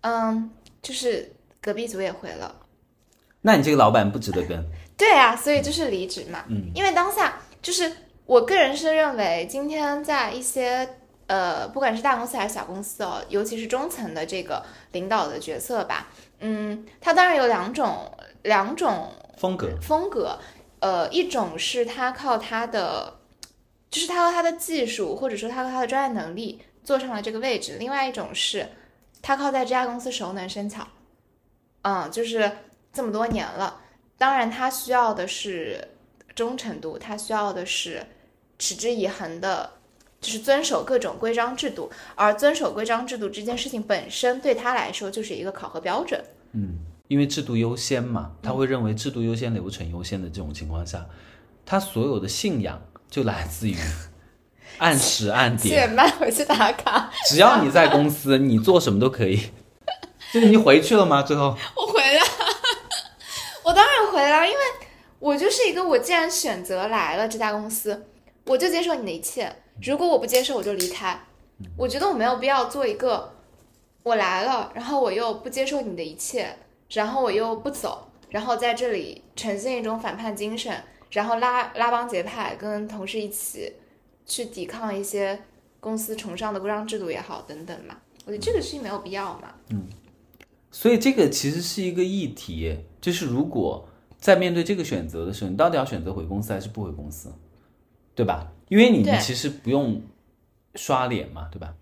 [0.00, 0.50] 嗯，
[0.82, 2.54] 就是隔壁组也回了。
[3.40, 4.64] 那你这个老板不值得跟。
[4.96, 6.44] 对啊，所以就是离职嘛。
[6.48, 7.90] 嗯，因为当下就是
[8.26, 10.96] 我个人是认为，今天在一些
[11.28, 16.08] 呃，不管是大公司还是小公司哦，尤其是中层的这个领导的角色吧，
[16.40, 18.10] 嗯，他当然有两种
[18.42, 20.38] 两种风格，风格，
[20.80, 23.17] 呃，一种是他靠他的，
[23.90, 28.68] 就是他和他的技术，或者说他和他的专业能力坐上了这个位置；，另外一种是
[29.22, 30.86] 他靠在这家公司熟能生巧，
[31.82, 32.50] 嗯，就是
[32.92, 33.80] 这么多年了。
[34.16, 35.88] 当然，他需要的是
[36.34, 38.04] 忠诚度，他需要的是
[38.58, 39.70] 持之以恒的，
[40.20, 41.90] 就是遵守各种规章制度。
[42.14, 46.22] 而遵守规章制度这件事情本身，对他来说就是一个考核标准。
[46.52, 46.78] 嗯
[47.08, 51.06] 因为制度优先嘛，他会认为制度优先、流程优先的这种情况下，
[51.64, 52.78] 他所有的信仰
[53.10, 53.76] 就来自于
[54.78, 55.86] 按时按七点。
[55.86, 59.50] 点半回去打卡，只要你在公司，你做什么都可以。
[60.32, 61.22] 就是你回去了吗？
[61.22, 62.20] 最后我回来，
[63.64, 64.58] 我当然回来了，因为
[65.18, 68.06] 我就是一个，我既然选择来了这家公司，
[68.44, 69.50] 我就接受你的一切。
[69.82, 71.18] 如果我不接受，我就离开。
[71.76, 73.32] 我觉得我没有必要做一个，
[74.02, 76.56] 我来了，然后我又不接受你的一切，
[76.90, 83.72] 然后我又不走，然后在这里呈现一种反叛精神，然后拉拉帮结派，跟同事一起
[84.26, 85.40] 去抵抗一些
[85.80, 87.96] 公司崇尚的规章制度也好，等等嘛。
[88.24, 89.54] 我觉得这个事情没有必要嘛。
[89.70, 89.88] 嗯
[90.70, 93.88] 所以这个其实是一个议题，就是如果
[94.18, 97.32] 在面对这个选择的时候，你到底要选择回公司还是不回公司，
[98.14, 98.52] 对吧？
[98.68, 100.02] 因为你对其实不用
[100.74, 101.74] 刷脸嘛，对吧？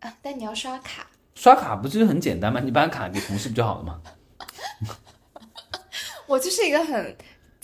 [0.00, 1.06] 啊，但你要刷卡。
[1.34, 2.60] 刷卡不就是很简单吗？
[2.64, 4.00] 你把卡给同事不就好了吗？
[6.26, 7.16] 我就是一个很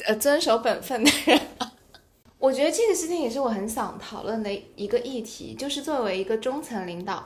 [0.06, 1.40] 呃遵守本分的人。
[2.38, 7.22] 我觉得这个事情也是我很想讨论的一个议题，就是作为一个中层领导，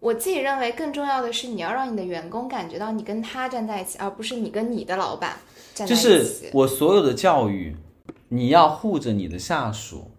[0.00, 5.36] 我自己认为更重要的是你要让你的员工感觉到你跟他站在一起，而不是你跟你的老板
[5.74, 6.24] 站在就一起。
[6.24, 7.76] 是我所有的教育，
[8.30, 10.10] 你要护着你的下属。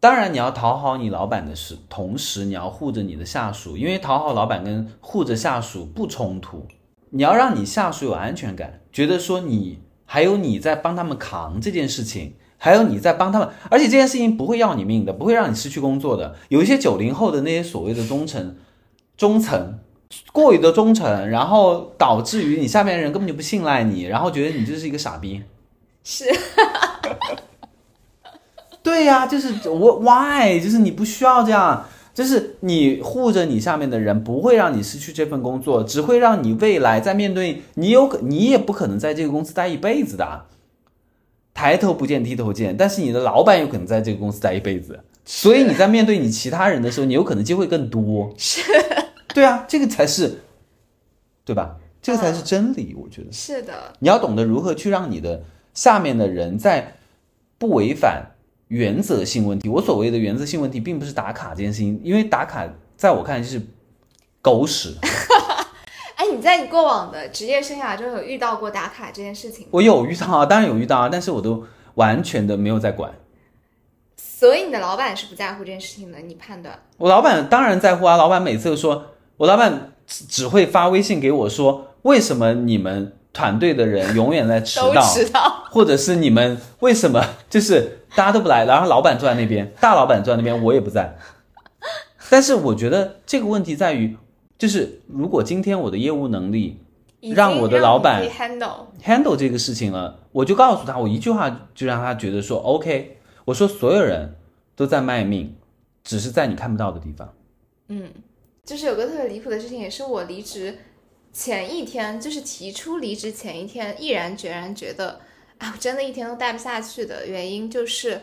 [0.00, 6.66] 当然，你要讨好你老板的是，同时你要护着你的下属，因为讨好老板跟护着下属不冲突。
[7.10, 16.34] 你要让你下属有安全感，觉得说你还有你在帮他们扛这件事情，还有你在帮他们，而且这件事情不会要你命的，不会让你失去工作的。
[16.48, 18.56] 有一些九零后的那些所谓的忠诚、
[19.16, 19.78] 忠诚，
[20.32, 25.42] 过于的忠诚，然后导致于你下面的人根本就不信赖你，然后觉得你就是一个傻逼。
[26.02, 26.24] 是
[28.82, 31.82] 对呀、就是我 why，就是你不需要这样，
[32.14, 40.46] 就是你护着你下面的人，不会让你失去这份工作，只会让你未来在面对你有可你也不可能在这个公司待一辈子的啊，
[41.52, 48.32] 抬头不见低头见，但是你的老板有可能在这个公司待一辈子，所以你在面对你其他人的时候，你有可能机会更多。
[48.38, 48.62] 是
[49.34, 50.38] 对啊，这个才是，
[51.44, 51.76] 对吧？
[52.00, 53.32] 这个才是真理，我觉得。
[53.32, 55.42] 是的，你要懂得如何去让你的
[55.72, 56.94] 下面的人在
[57.58, 58.33] 不违反
[58.74, 59.68] 原则性问题。
[59.68, 63.62] 我所谓的原则性问题，并不是打卡这件事情，因为打卡在我看来就是
[64.42, 64.96] 狗屎。
[66.16, 69.68] 哎，你在你过往的职业生涯中有遇到过打卡这件事情吗？
[69.70, 71.64] 我有遇到啊，当然有遇到啊，但是我都
[71.94, 73.12] 完全的没有在管。
[74.16, 76.76] 所以你的老板是不在乎这件事情的，你判断？
[76.96, 79.04] 我老板当然在乎啊，老板每次都说，
[79.36, 85.00] 我老板只只会发微信给我说，为什么你们团队的人永远在迟到？
[85.02, 85.64] 迟到。
[85.70, 87.20] 或者是你们为什么
[87.50, 91.16] 就是大家都不来，然后老板坐在那边，大老板坐在那边，我也不在。
[92.30, 94.16] 但是我觉得这个问题在于，
[94.58, 96.80] 就是如果今天我的业务能力
[97.20, 103.18] 让我的老板让你 handle，handle 这个事情了，我就告诉他，我一句话就让他觉得说 OK。
[103.46, 104.36] 我说所有人
[104.74, 105.54] 都在卖命，
[106.02, 107.34] 只是在你看不到的地方。
[107.88, 108.10] 嗯，
[108.64, 110.78] 就是有个特别离谱的事情，也是我离职
[111.32, 115.20] 前一天，就是提出离职前一天，毅然决然觉得，
[115.64, 118.20] 哎，我真的一天都待不下去的原因就是，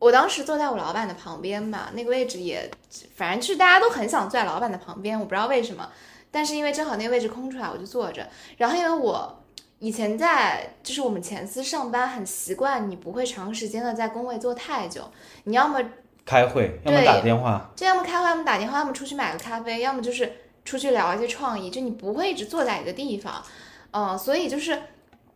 [0.00, 2.68] 我当时坐在我老板的旁边嘛，那个位置也，
[3.14, 5.88] 反正就是大家都很想坐在老板的旁边，我不知道为什么，
[6.32, 8.28] 但是因为正好那个位置空出来，我就坐着。
[8.56, 9.40] 然后因为我
[9.78, 15.08] 以前在就是我们前司上班很习惯，你不会长时间的在工位坐太久，
[15.44, 15.80] 你要么。
[16.24, 20.32] 开会，要么打电话，就要么开会，要么打电话，要么出去买个咖啡，要么就是
[20.64, 21.68] 出去聊一些创意。
[21.68, 23.42] 就你不会一直坐在一个地方，
[23.90, 24.80] 嗯，所以就是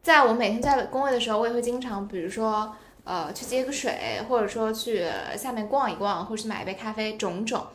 [0.07, 5.05] 在我每天在工位的时候，我也会经常，比如说呃去接个水，或者说去
[5.37, 7.67] 下面逛一逛，或者去买一杯咖啡，种种。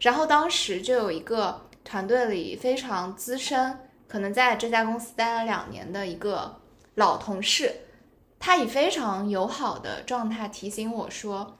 [0.00, 6.58] 然后当时就有一个团队里非常资深，可能在这家公司待了两年的一个
[6.94, 7.70] 老同事，
[8.38, 11.58] 他以非常友好的状态提醒我说。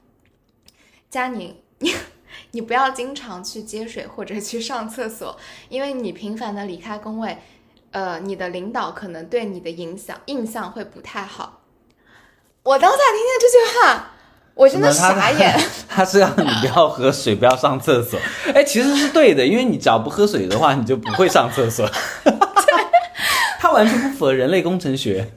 [1.10, 1.92] 佳宁，你
[2.52, 5.38] 你不要经常去接水或者去上厕所，
[5.68, 7.36] 因为你频繁的离开工位，
[7.96, 11.62] 呃，你的领导可能对你的影响印象会不太好。
[12.62, 14.10] 我当下听见这句话，
[14.54, 15.58] 我真的傻眼。
[15.88, 18.20] 他是让你不要喝水，不要上厕所。
[18.54, 21.88] 哎，其实是对的，因为你只要不喝水的话，你就不会上厕所。
[23.58, 25.32] 他完全不符合人类工程学。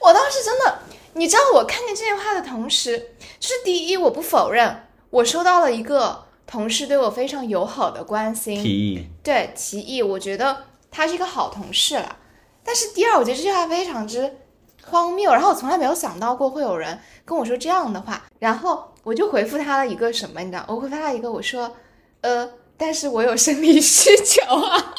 [0.00, 0.78] 我当时真的，
[1.12, 2.98] 你知道，我看见这句话的同时，
[3.38, 4.86] 就是第一，我不否认。
[5.10, 10.64] 我收到了一个同事对我非常友好的关心提议，对提议，我觉得
[10.98, 12.16] 他是一个好同事了。
[12.64, 14.36] 但是第二，我觉得这句话非常之
[14.82, 20.64] 荒谬，然后我从来没有想到过会有人跟我说这样的话，然后我就回复他了一个什么，你知道？
[20.66, 21.76] 我回复他一个，我说，
[22.22, 24.94] 呃，但是我有生理需求啊，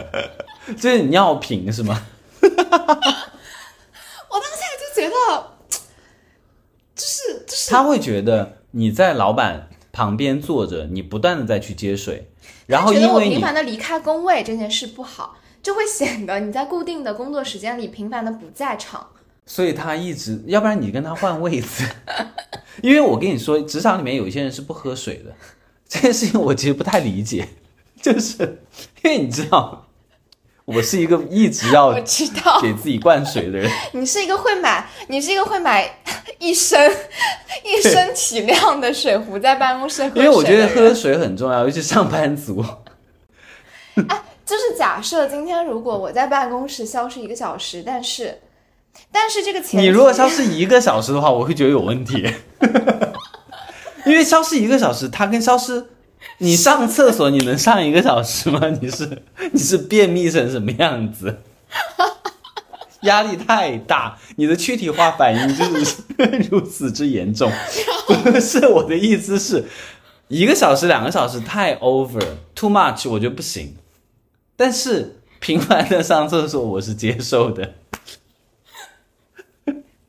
[0.74, 2.02] 就是尿频是吗？
[2.40, 2.56] 我当
[4.50, 5.14] 下就觉得，
[6.94, 8.54] 就是就是他会觉得。
[8.72, 12.28] 你在老板旁边坐着，你不断的再去接水，
[12.66, 19.06] 然后因为频繁的离开工位这件事不好，就会显得你在固定的工作时间里频繁的不在场。
[19.46, 21.82] 所以他一直，要不然你跟他换位子，
[22.84, 25.34] 因为我跟你说，职场里面有一些人是不喝水的，
[25.88, 27.48] 这件事情我其实不太理解，
[28.02, 28.62] 就是
[29.02, 29.85] 因为你知道。
[30.66, 33.70] 我是一个一直要 我知道给自己灌水的人。
[33.92, 35.88] 你是一个会买，你是一个会买
[36.40, 36.92] 一升
[37.64, 40.16] 一升体量的水壶在办公室喝。
[40.16, 42.64] 因为我觉得喝水很重要，尤其上班族。
[44.08, 48.40] 哎，就是假设今天如果我在办公室消失一个小时，但是
[49.12, 52.28] 但是这个钱，你如果消失一个小时的话，我会觉得有问题。
[54.04, 55.86] 因为消失一个小时，它跟消失。
[56.38, 58.60] 你上厕所你能上一个小时吗？
[58.80, 59.22] 你是
[59.52, 61.42] 你是便秘成什么样子？
[63.02, 65.96] 压力太大，你的躯体化反应就是
[66.50, 67.50] 如此之严重。
[68.24, 69.64] 不是我的意思是，
[70.28, 72.24] 一个小时两个小时太 over
[72.54, 73.76] too much，我觉得不行。
[74.56, 77.74] 但是频繁的上厕所我是接受的。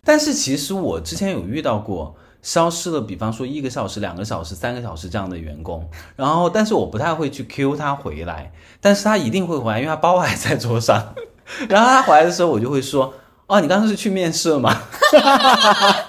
[0.03, 2.15] 但是其实我之前有遇到过。
[2.47, 5.85] 消失了，比方说一个小时、两个小时、三个小时这样的员工，
[6.15, 11.13] 然后但是我不太会去 Q 他回来，但是他一定会回来，因为他包还在桌上。
[11.67, 13.13] 然后他回来的时候，我就会说
[13.47, 14.73] ：“哦，你刚刚是去面试了吗？”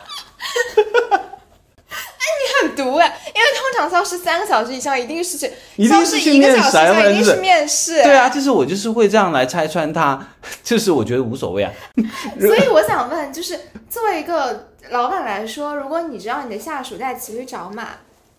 [2.61, 8.03] 很毒哎，因为通常消失三个小时以上，一定是去，一定是一个小时一定是面试。
[8.03, 10.24] 对啊，就是我就是会这样来拆穿他，
[10.62, 11.72] 就是我觉得无所谓啊。
[12.41, 13.59] 所以我想问，就是
[13.89, 17.88] 作为一个老板来说，如果你知道你的下属在骑驴找马，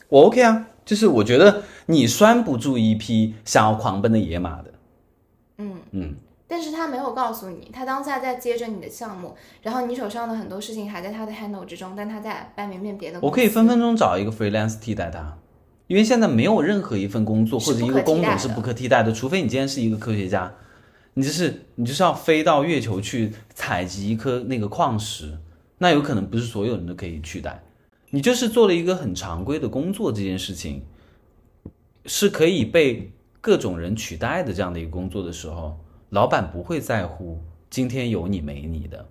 [0.07, 4.73] 我 OK 啊，就是我觉得你拴不住一匹想要狂奔的野马的。
[5.57, 6.15] 嗯嗯。
[6.51, 13.19] 但是他没有告诉你，他当下在接着你的项目，然后你手上的很多事情还在他的 handle 之中，但他在外面面别的。
[13.21, 15.37] 我可以分分钟找一个 freelance 替代他，
[15.85, 20.51] 因为现在没有任何一份工作或者一个工种是不可替代的，除非你今天是一个科学家，
[21.13, 25.37] 你就是你就是要飞到月球去采集一颗那个矿石，
[25.79, 27.63] 那有可能不是所有人都可以取代。
[28.11, 30.83] 你就是做了一个很常规的工作，这件事情
[32.05, 33.11] 是可以被
[33.41, 35.75] 各种人取代的这样的一个工作的时候。
[36.09, 39.05] 老板不会在乎今天有你没你的，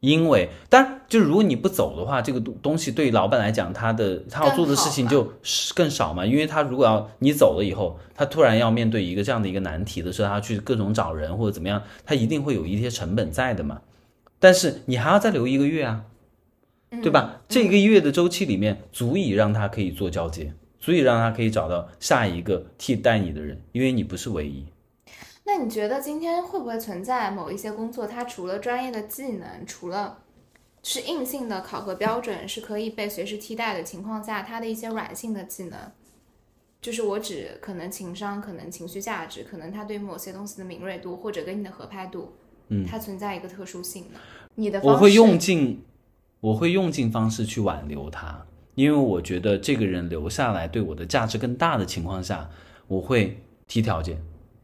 [0.00, 5.32] 因为当然，就如果你不走的话，这个东东西对老板来讲，他的他要做的事情就
[5.74, 6.26] 更少嘛。
[6.26, 13.80] 因为他如果要你走了以后，他突然要面对一个这样的一个难题的时候，他去各种找人或者怎么样，他一定会有一些成本在的嘛。
[14.44, 16.04] 但是你还要再留一个月啊，
[17.02, 17.40] 对吧？
[17.48, 24.66] 这一个月的周期里面，足以让他可以做交接，足以让他可以找到下一个替代你的人，因为你不是唯一。
[25.44, 30.18] 那你觉得今天会不会存在某一些工作，它除了专业的技能，除了
[30.82, 35.78] 是硬性的考核标准是可以被随时替代的情况下，它的一些软性的技能
[36.82, 42.34] 就是我指可能情商，可能情绪价值，可能他对某些东西的敏锐度，或者跟你的合拍度，
[42.68, 44.20] 嗯，它存在一个特殊性嘛。
[44.54, 45.82] 你的我会用尽，
[46.40, 52.48] 我会用尽方式去挽留他，因为我觉得这个人留下来对我的价值更大的情况下，
[52.86, 54.16] 我会提条件，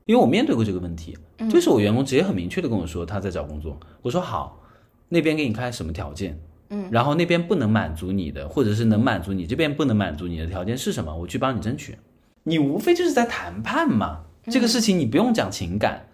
[0.07, 1.16] 因为我面对过这个问题，
[1.51, 4.62] 就是我员工直接很明确的跟我说他在找工作，我说好，
[5.09, 6.38] 那边给你开什么条件，
[6.68, 11.98] 嗯，然后那边不能满足你的，或者是能满足你这边不能满足你的条件是什么，我去帮你争取，
[12.44, 16.07] 你无非就是在谈判嘛，这个事情你不用讲情感，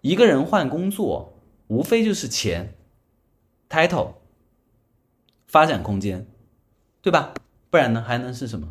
[0.00, 1.34] 一个人换工作
[1.68, 2.74] 无非就是钱。
[3.70, 4.12] title、
[5.46, 6.26] 发展空间，
[7.02, 7.34] 对吧？
[7.68, 8.66] 不然呢，还能是什么？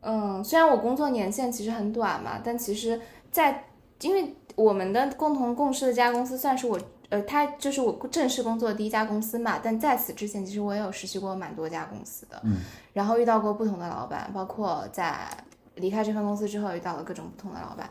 [0.00, 3.68] 嗯，虽然我工作年限其实很短嘛，但其实在，
[4.00, 6.76] 因为我们的共同共事的这家公司算是我，
[7.10, 9.60] 呃，他就是我正式工作的第一家公司嘛。
[9.62, 12.56] 但在此之前，其实我也有实习过蛮多家公司的，嗯，
[12.92, 15.28] 然后遇到过不同的老板，包括在
[15.76, 17.88] 离开这份公司之后，遇到了各种不同的老板。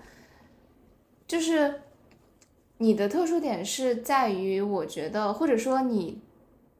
[1.26, 1.82] 就是
[2.78, 6.22] 你的特殊点是在于，我觉得，或者说你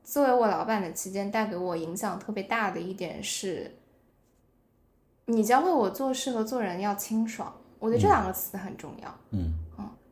[0.04, 3.76] 作为我老板的期间，带给我影响特别大的一点是。
[5.30, 9.14] 你教会我做事和做人要清爽，我觉得这两个词很重要。
[9.32, 9.54] 嗯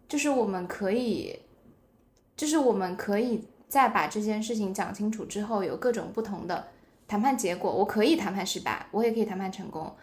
[0.10, 1.40] 就是我们可以，
[2.36, 6.68] 就是我们可以在把这件事情讲清楚之后，有各种不同的
[7.08, 7.74] 谈判结果。
[7.74, 9.96] 我可以谈判失败，我也可以谈判成功，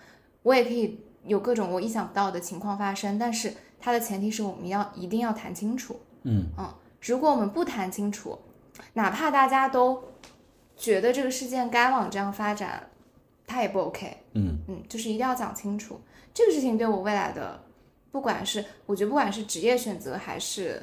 [0.43, 3.19] 我也可以有各种我意想不到的情况发生。
[3.19, 3.53] 但是
[3.83, 6.01] 它的前提是我们要一定要谈清楚。
[6.23, 6.73] 嗯嗯，
[7.03, 8.39] 如果我们不谈清楚，
[8.95, 10.05] 哪怕大家都
[10.77, 12.89] 觉得这个事件该往这样发展，
[13.45, 14.17] 它也不 OK。
[14.35, 16.01] 嗯嗯，就是一定要讲清楚
[16.33, 17.61] 这个事情对我未来的，
[18.13, 20.81] 不管是我觉得不管是职业选择还是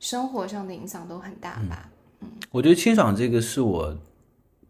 [0.00, 1.90] 生活上的影响都很大吧。
[2.22, 3.96] 嗯我觉得清爽这个是我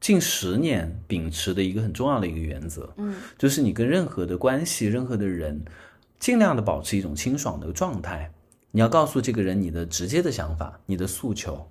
[0.01, 5.65] 近十年秉持的一个很重要的一个原则，嗯，就是你跟任何的关系、任何的人，
[6.19, 8.33] 尽量的保持一种清爽的状态。
[8.71, 11.71] 你要告诉这个人你的直接的想法、你的诉求、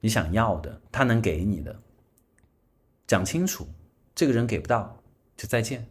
[0.00, 1.80] 你想要的，他能给你的，
[3.06, 3.66] 讲清楚。
[4.14, 4.96] 这个人给不到，
[5.36, 5.88] 就再见。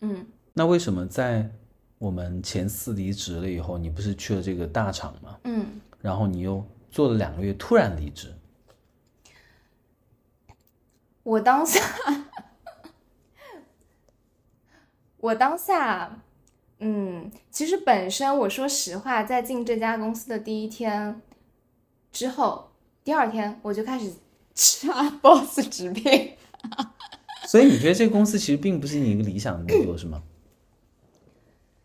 [0.00, 1.50] 嗯那为什么在
[1.98, 5.38] 我们前四离职了以后，你不是去了这个大厂吗？
[5.44, 8.32] 嗯，然后你又做了两个月，突然离职。
[11.22, 11.80] 我当下，
[15.18, 16.22] 我当下，
[16.84, 21.22] 嗯，其实本身我说实话，在进这家公司的第一天
[22.10, 22.72] 之后，
[23.04, 24.12] 第二天我就开始
[24.52, 26.32] 插 boss 直聘。
[27.46, 30.24] 所以你觉得这个公司其实并不是你一个理想的工作，是吗？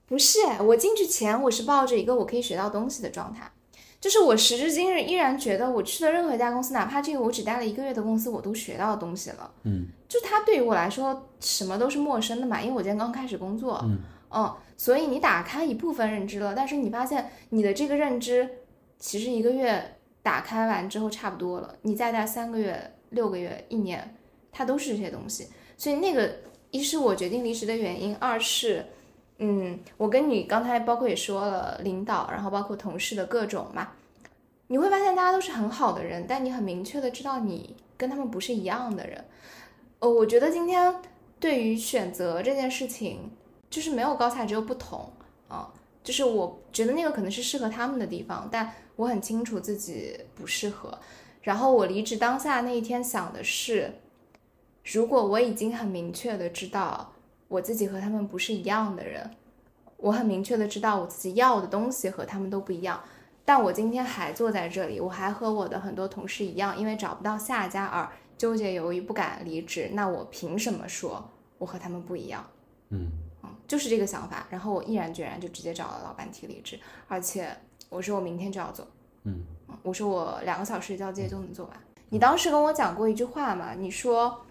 [0.08, 3.52] 不是，我进去前我是抱着一个我可以学到东西的状态，
[4.02, 9.52] 就是我时至今日依然觉得我去的任何一家公司，哪怕这个我只待了一个月的公司，我都学到东西了。
[9.62, 13.80] 嗯，就它对于我来说什么都是陌生的嘛，因为我今天刚开始工作。
[13.84, 18.47] 嗯嗯所以你打开一部分认知了，但是你发现你的这个认知
[18.99, 24.15] 其实一个月打开完之后差不多了，你再待三个月、六个月、一年，
[24.51, 25.47] 它都是这些东西。
[25.78, 26.30] 所以那个
[26.69, 28.86] 一是我决定离职的原因，二是，
[29.38, 33.89] 嗯，我跟你刚才包括也说了，领导，然后包括同事的各种嘛，
[34.67, 39.23] 你会发现大家都是很好的人，但你很明确的知道你跟他们不是一样的人。
[39.99, 40.93] 呃，我觉得今天
[41.39, 43.32] 对于选择这件事情，
[43.70, 45.11] 就是没有高下，只有不同
[45.47, 45.72] 啊。
[46.03, 50.97] 就是我觉得那个可能是适合他们的地方，但我很清楚自己不适合。
[51.41, 53.93] 然后我离职当下那一天想的是，
[54.86, 57.13] 如果我已经很明确的知道
[57.49, 59.32] 我自己和他们不是一样的人，
[59.97, 63.01] 我很明确的知道我自己要的东西和他们都不一样，
[63.43, 72.45] 但我今天还坐在这里，我还和我的很多同事一样，因为找不到下家而纠结犹豫不敢离职，那我凭什么说我和他们不一样？
[72.89, 73.11] 嗯嗯，
[73.68, 74.47] 就是这个想法。
[74.49, 77.55] 然后我毅然决然就直接找了老板提离职，而且
[77.89, 78.88] 我说我明天就要走。
[79.24, 81.78] 嗯嗯，我说我两个小时交接就能做完。
[82.09, 83.74] 你当时跟我讲过一句话嘛？
[83.74, 84.45] 你说，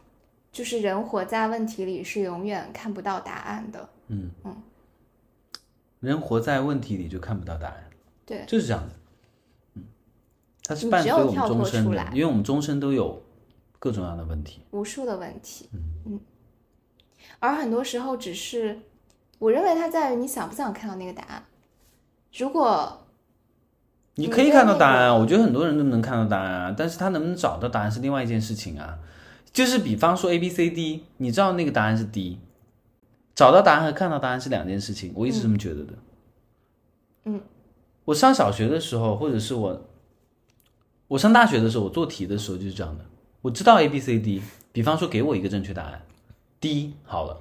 [0.53, 3.89] 就是人活在问题里是永远看不到答案的。
[4.09, 4.63] 嗯嗯，
[6.01, 7.91] 人活在问题里就看不到答案，
[8.27, 8.95] 对，就是这样的。
[9.75, 9.85] 嗯，
[10.65, 13.23] 它是你伴随我们终身因为我们终身都有
[13.79, 14.61] 各种各样的问题。
[14.73, 15.71] 无数的问题。
[15.73, 16.21] 嗯
[17.39, 18.81] 而很多时候只是，
[19.39, 21.45] 我认为它在于你想不想看到那个答案。
[22.37, 23.07] 如果
[24.15, 28.99] 你可以看到答案啊，我觉得很多人都能看到答案啊，但是他能不能找到答案是另外一件事情啊。
[29.53, 32.39] 就是比方说 A B C D，你知道那个答案是 D，
[33.35, 35.93] 找到答案和看到答案是两件事情，我一直这么觉得的。
[37.25, 37.41] 嗯，
[38.05, 39.87] 我上小学的时候，或者是我
[41.09, 43.05] 我上大学的时候，我做题的时候就是这样的。
[43.43, 46.03] 我知道 A B C D，比方说给我一个正确答案
[46.61, 47.41] ，D 好了，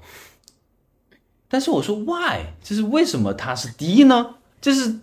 [1.56, 4.36] 但但是我说 why，就是为什么它是低呢？
[4.60, 4.94] 就是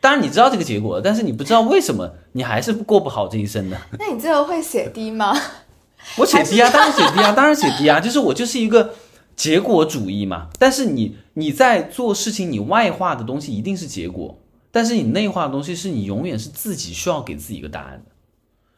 [0.00, 3.80] 当然你知道这个结果，但是你不知道为什么你还是过不好这一生的。
[3.96, 5.32] 那你最后会写低吗？
[6.18, 8.92] 我写低啊，当然写低啊， 当然写低啊，就是我就是一个
[9.36, 10.48] 结果主义嘛。
[10.58, 14.36] 但是你你在做事情，你外化的东西一定是结果，
[14.72, 18.10] 但是你内化的东西是你永远是自己需要给自己一个答案的，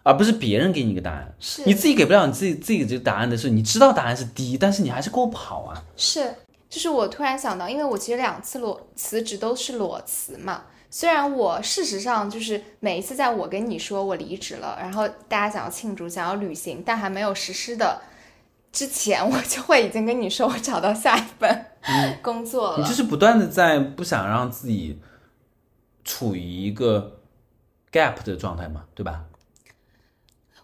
[0.03, 1.35] 而不是别人给你一个答案。
[1.41, 5.83] 是你自己给不了你自己自己这个答案的时候，你知道答案是低，但是你还是过不好啊。
[5.97, 6.35] 是，
[6.73, 10.65] 就是我突然想到，因为我其实两次裸辞职都是裸辞嘛。
[10.91, 18.01] 虽然我事实上就是每一次在我跟你说我离职了，然后大家想要庆祝、想要旅行，但还没有实施的
[18.73, 21.67] 之前， 我就会已经跟你说我找到下一份
[22.23, 22.79] 工作了。
[22.79, 24.99] 你就是不断的在不想让自己
[26.05, 27.21] 处于一个
[27.93, 29.27] gap 的状态嘛，对吧？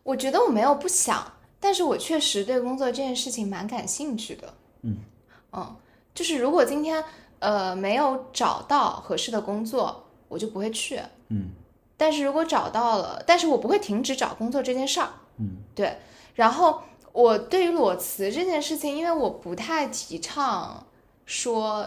[0.05, 4.55] 我觉得我没有不想，但是我确实对工作这件事情蛮感兴趣的。
[4.81, 4.97] 嗯
[5.53, 5.77] 嗯，
[6.15, 7.05] 就是如果今天
[7.39, 11.01] 呃没有找到合适的工作，我就不会去。
[11.29, 11.51] 嗯
[12.01, 15.09] 但是如果找到了，但是我不会停止找工作这件事儿。
[15.39, 15.99] 嗯，对。
[16.37, 16.81] 然后
[17.11, 20.87] 我对于裸辞这件事情，因为我不太提倡
[21.27, 21.85] 说，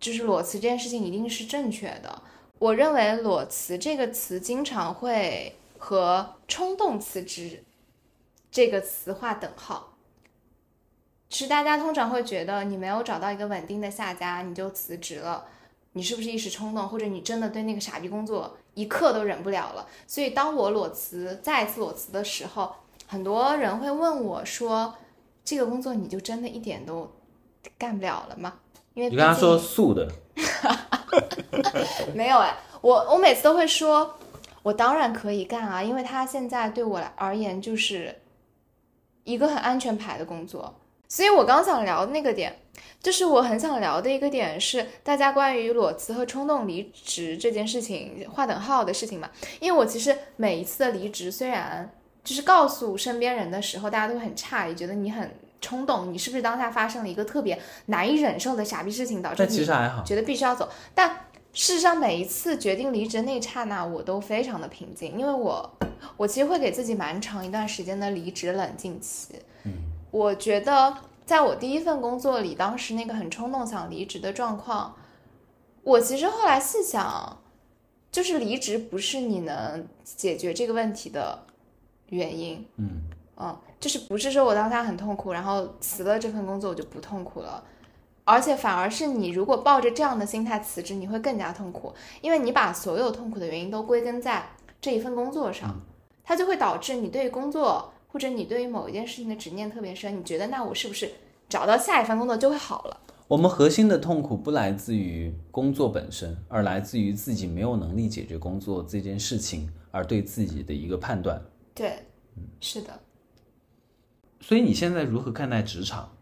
[0.00, 2.22] 就是裸辞这件事情一定是正确的。
[2.58, 7.62] 我认为裸辞这个词经常会和冲动辞职
[8.50, 9.93] 这个词划等号。
[11.30, 15.44] 是大家通常会觉得你没有找到一个稳定的下家，你就辞职了，
[15.92, 19.86] 你是不是一时冲动，或者你真的对那个傻逼工作一刻都忍不了了？
[20.06, 22.72] 所以当我裸辞再次裸辞的时候，
[23.06, 24.94] 很多人会问我说
[25.44, 27.10] ：“这个工作你就真的一点都
[27.76, 28.54] 干不了了吗？”
[28.94, 30.08] 因为你跟他说素的，
[32.14, 34.14] 没有哎，我我每次都会说，
[34.62, 38.20] 我当然可以干啊，因为他现在对我来而言就是
[39.24, 40.72] 一个很安全牌的工作。
[41.08, 42.56] 所以我刚想聊的那个点，
[43.00, 49.30] 就是我很想聊的一个点是大家关于裸辞和冲动离职这件事情划等号的事情嘛。
[49.60, 51.92] 因为我其实每一次的离职，虽然
[52.24, 55.30] 就是告诉身边人的时候，大家都会很诧异，觉得你很
[55.60, 60.02] 冲动，你是不是当下发生了一个特别难以忍受的傻逼事情，导致但其你实还好。
[60.02, 60.68] 觉得必须要走。
[60.94, 61.10] 但
[61.52, 65.78] 事实上，每一次决定离职的那一刹那，我都非常的平静，因为我
[66.16, 69.34] 我其实会给自己蛮长一段时间的离职冷静期。
[70.14, 70.96] 嗯，我觉得
[71.26, 74.94] 在我第一份工作里，当时那个很冲动想离职的状况，
[75.82, 77.38] 我其实后来细想，
[78.12, 81.44] 就是离职不是你能解决这个问题的
[82.10, 82.66] 原因。
[82.76, 83.02] 嗯
[83.36, 87.64] 嗯，就是不是说我当下很痛苦，然后辞了这份工作我就不痛苦了，
[88.22, 94.50] 而且反而是你如果抱着这样的心态辞职，你会更加痛苦，因为你把所有痛苦的原因都归根在
[94.80, 95.80] 这一份工作上，
[96.22, 101.10] 它就会导致你对于工作或者你对于某一件事情的执念特别深，你觉得那我是不是
[101.48, 103.00] 找到下一份工作就会好了？
[103.26, 111.42] 我们核心的痛苦不来自于工作本身，而来自于自己没有能力解决工作这件事情，而对自己的一个判断。
[111.74, 112.06] 对，
[112.60, 113.00] 是的。
[114.38, 116.16] 所以你现在如何看待职场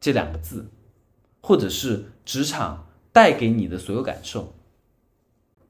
[0.00, 0.70] 这两个字，
[1.42, 4.53] 或者是职场带给你的所有感受？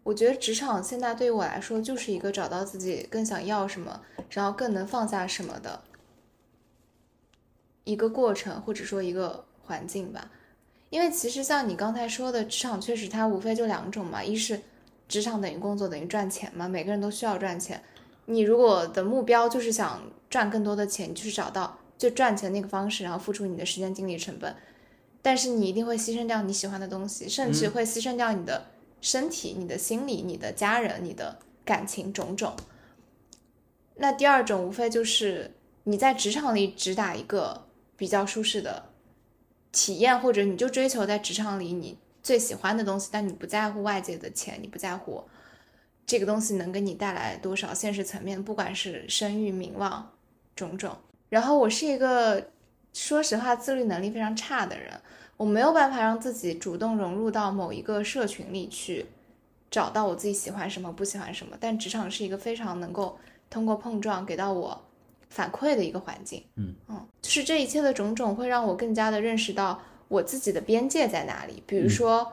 [0.05, 4.01] 我觉得职场现在对于我来说就是一个找到自己更想要什么，
[4.31, 5.81] 然后更能放下什么的
[7.83, 10.31] 一个过程，或者说一个环境吧。
[10.91, 14.61] 因为其实像你刚才说的，职场确实它无非就两种嘛，一是
[15.09, 17.83] 职场等于工作等于赚钱嘛，每个人都需要赚钱。
[18.27, 24.55] 你如果的目标就是想赚更多的钱，你就是找到最赚钱那个方式，然后付出你的时间、精力成本，
[25.21, 28.67] 但是你一定会牺牲掉你喜欢的东西，甚至会牺牲掉你的
[29.05, 32.57] 身体、你的心理、你的家人、你的感情种种。
[33.97, 37.67] 那第二种无非就是你在职场里只打一个
[37.99, 38.87] 比较舒适的
[39.71, 45.23] 体验，或者你就追求在职场里你最喜欢的东西，但你不在乎外界的钱，你不在乎
[46.07, 50.11] 这个东西能给你带来多少现实层面，不管是声誉、名望
[50.57, 50.97] 种种。
[51.29, 52.51] 然后我是一个
[52.95, 54.99] 说实话自律能力非常差的人，
[55.37, 59.07] 我没有办法让自己主动融入到某一个社群里去，
[59.71, 61.57] 找到我自己喜欢什么、不喜欢什么。
[61.59, 63.19] 但职场是一个非常能够
[63.51, 64.81] 通过碰撞给到我
[65.29, 66.43] 反馈的一个环境。
[66.57, 71.63] 嗯嗯就是这一切的种种会让我更加的认识到我自己的边界在哪里。
[71.67, 72.33] 比如说，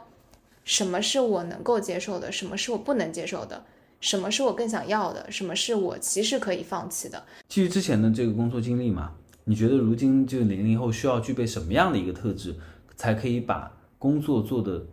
[0.64, 3.66] 什么是我能够接受的，什么是我不能接受的，
[4.00, 7.24] 什么是我更想要的，什么是我其实可以放弃的。
[7.48, 9.14] 基于之前的这个工作经历嘛，
[9.46, 12.56] 你觉得如今就零零后需要具备什么样的一个特质，
[13.02, 14.86] 才可以把工作做得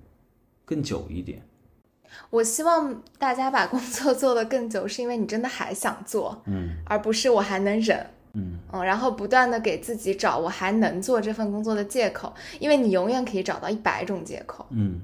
[0.64, 1.42] 更久一点？
[2.30, 7.98] 我希望大家把工作做得更久，是因为你真的还想做，嗯而不是我还能忍。
[8.32, 14.64] 嗯嗯，然后不断的给自己找我还能做这份工作的借口，因为你永远可以找到一百种借口。
[14.70, 15.02] 嗯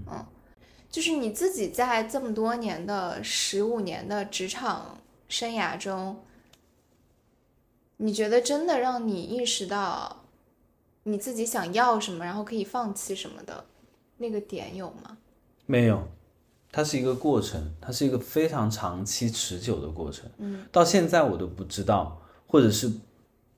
[0.91, 4.97] 就是你自己在这么多年的十五年的职场
[5.29, 6.17] 生涯中，
[7.99, 10.24] 你觉得真的让你意识到
[11.05, 13.65] 你自己想要什么，然后可以放弃什么的
[14.17, 15.17] 那个点有吗？
[15.67, 16.07] 没有，
[16.73, 20.29] 它是一个过程，它是一个非常长期持久的过程。
[20.39, 22.91] 嗯，到现在我都不知道，或者是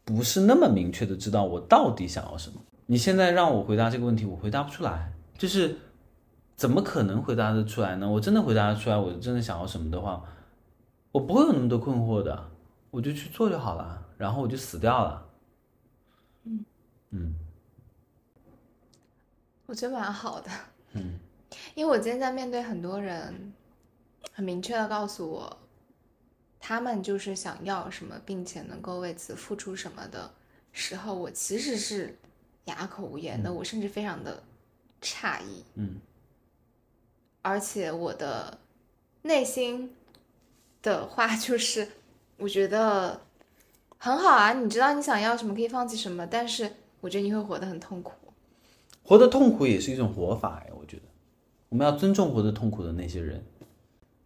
[0.04, 2.60] 不是那么明确的知道我到底想要什么。
[2.86, 5.76] 你现在让我回答这个问题，我回答不出来，就是
[6.54, 8.08] 怎么可能回答得出来呢？
[8.08, 10.22] 我真的回答得出来，我真的想要什么的话，
[11.10, 12.50] 我不会有那么多困惑的，
[12.92, 15.25] 我就去做就好了，然后我就死掉了。
[19.66, 20.50] 我觉得蛮好的，
[20.92, 21.18] 嗯，
[21.74, 23.52] 因为我今天在面对很多人，
[24.32, 25.58] 很明确的告诉我，
[26.60, 30.30] 他们就是想要什么，并且能够为此付出什么的
[30.70, 32.16] 时候，我其实是
[32.66, 34.42] 哑口无言的，我甚至非常的
[35.02, 36.00] 诧异，嗯，
[37.42, 38.58] 而且我的
[39.22, 39.96] 内心
[40.80, 41.88] 的话就是，
[42.36, 43.20] 我觉得
[43.98, 46.72] 很好啊，你知道你想要什么，可以放弃什么，但是
[47.06, 48.14] 我觉得你会活得很痛苦。
[49.04, 51.04] 活得痛苦也是一种活法呀，我觉得。
[51.68, 53.44] 我们要尊重活得痛苦的那些人。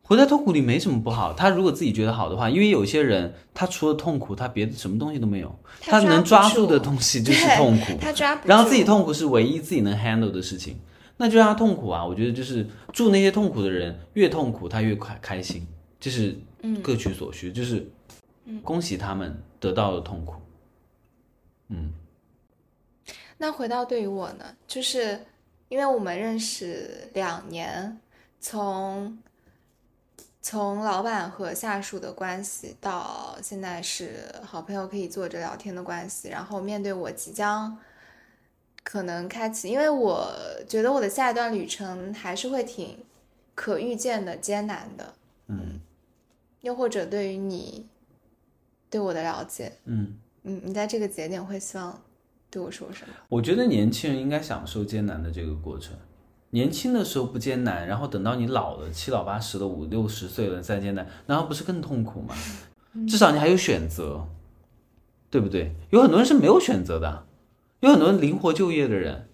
[0.01, 10.79] 活在痛苦里没什么不好，他如果自己觉得好的话，因为有些人他除了痛苦，他别的什么东西都没有，他能抓住的东西就是痛苦， 他抓不住，然后自己痛苦是唯一自己能 handle 的事情，
[11.19, 12.03] 那就让他痛苦啊。
[12.03, 15.67] 我觉得就是祝那些痛苦的人越痛苦他越快开心，
[16.01, 16.35] 就是
[16.83, 17.87] 各取所需，就是
[18.65, 20.37] 恭喜他们得到了痛苦。
[21.69, 21.93] 嗯
[23.43, 25.19] 那回到对于我呢，就是
[25.71, 27.99] 因为我们认识两年，
[28.39, 29.19] 从
[30.43, 37.79] 从老板和下属的关系到现在是好朋友可以坐着聊天的关系，然后面对我即将
[38.85, 40.31] 可能开启，因为我
[40.69, 42.99] 觉得我的下一段旅程还是会挺
[43.55, 45.15] 可预见的艰难的，
[45.47, 45.81] 嗯。
[46.61, 47.89] 又或者对于你
[48.91, 51.99] 对我的了解，嗯，嗯，你在这个节点会希望
[52.51, 53.15] 对我说什么？
[53.29, 55.97] 我觉得年轻人应该享受艰难的这个过程。
[56.51, 62.35] 年轻的时候不艰难，然后等到你老了，七老八十的五六十岁了再艰难，难道不是更痛苦吗？
[63.07, 64.27] 至少你还有选择，
[65.31, 65.77] 对不对？
[65.91, 67.25] 有很多人是没有选择的，
[67.79, 69.29] 有很多人灵活就业的人，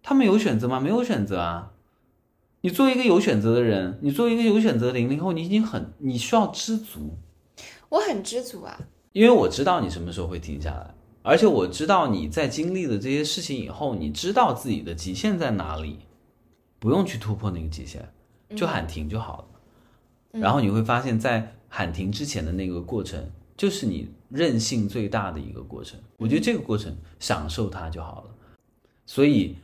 [0.00, 0.78] 他们有选择吗？
[0.78, 1.72] 没有选择啊。
[2.60, 7.18] 你作为一个有选择的人，你作为一个有选择的零零后，你已经很，你需要知足，
[7.88, 8.78] 我很知足啊，
[9.10, 16.00] 因为我知道你什么时候会停下来，而且我知道你在经历了这些事情以后，你知道自己的极限在哪里，
[16.78, 18.12] 不用去突破那个极限，
[18.56, 20.40] 就喊停就好了。
[20.40, 26.00] 然后你会发现在喊停之前的那个过程，就是你韧性最大的一个过程。
[26.16, 28.30] 我觉得这个过程享受它就好了。
[29.06, 29.56] 所以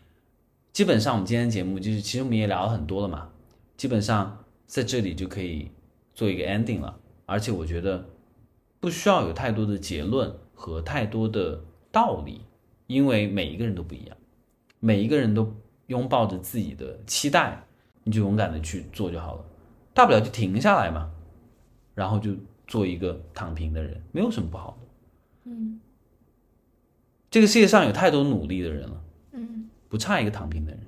[0.72, 3.30] 基本上我们今天节目就是，其实我们也聊了很多了嘛，
[3.76, 5.70] 基本上在这里就可以
[6.14, 6.98] 做一个 ending 了。
[7.26, 8.09] 而且我觉得
[8.78, 12.44] 不需要有太多的结论和太多的道理，
[12.88, 14.16] 因为每一个人都不一样，
[14.80, 15.54] 每一个人都
[15.86, 17.64] 拥抱着自己的期待，
[18.02, 19.44] 你就勇敢的去做就好了，
[19.94, 21.09] 大不了就停下来嘛，
[21.94, 22.32] 然后就
[22.66, 24.88] 做一个躺平的人，没有什么不好的。
[25.44, 25.80] 嗯
[27.30, 29.00] 这个世界上有太多努力的人了，
[29.32, 30.80] 嗯不差一个躺平的人。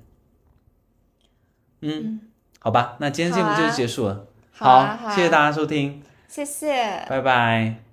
[1.81, 2.19] 嗯，嗯，
[2.59, 4.27] 好吧，那今天节目就结束了。
[4.51, 7.05] 好啊好啊谢谢大家收听，谢谢。
[7.07, 7.90] 拜拜。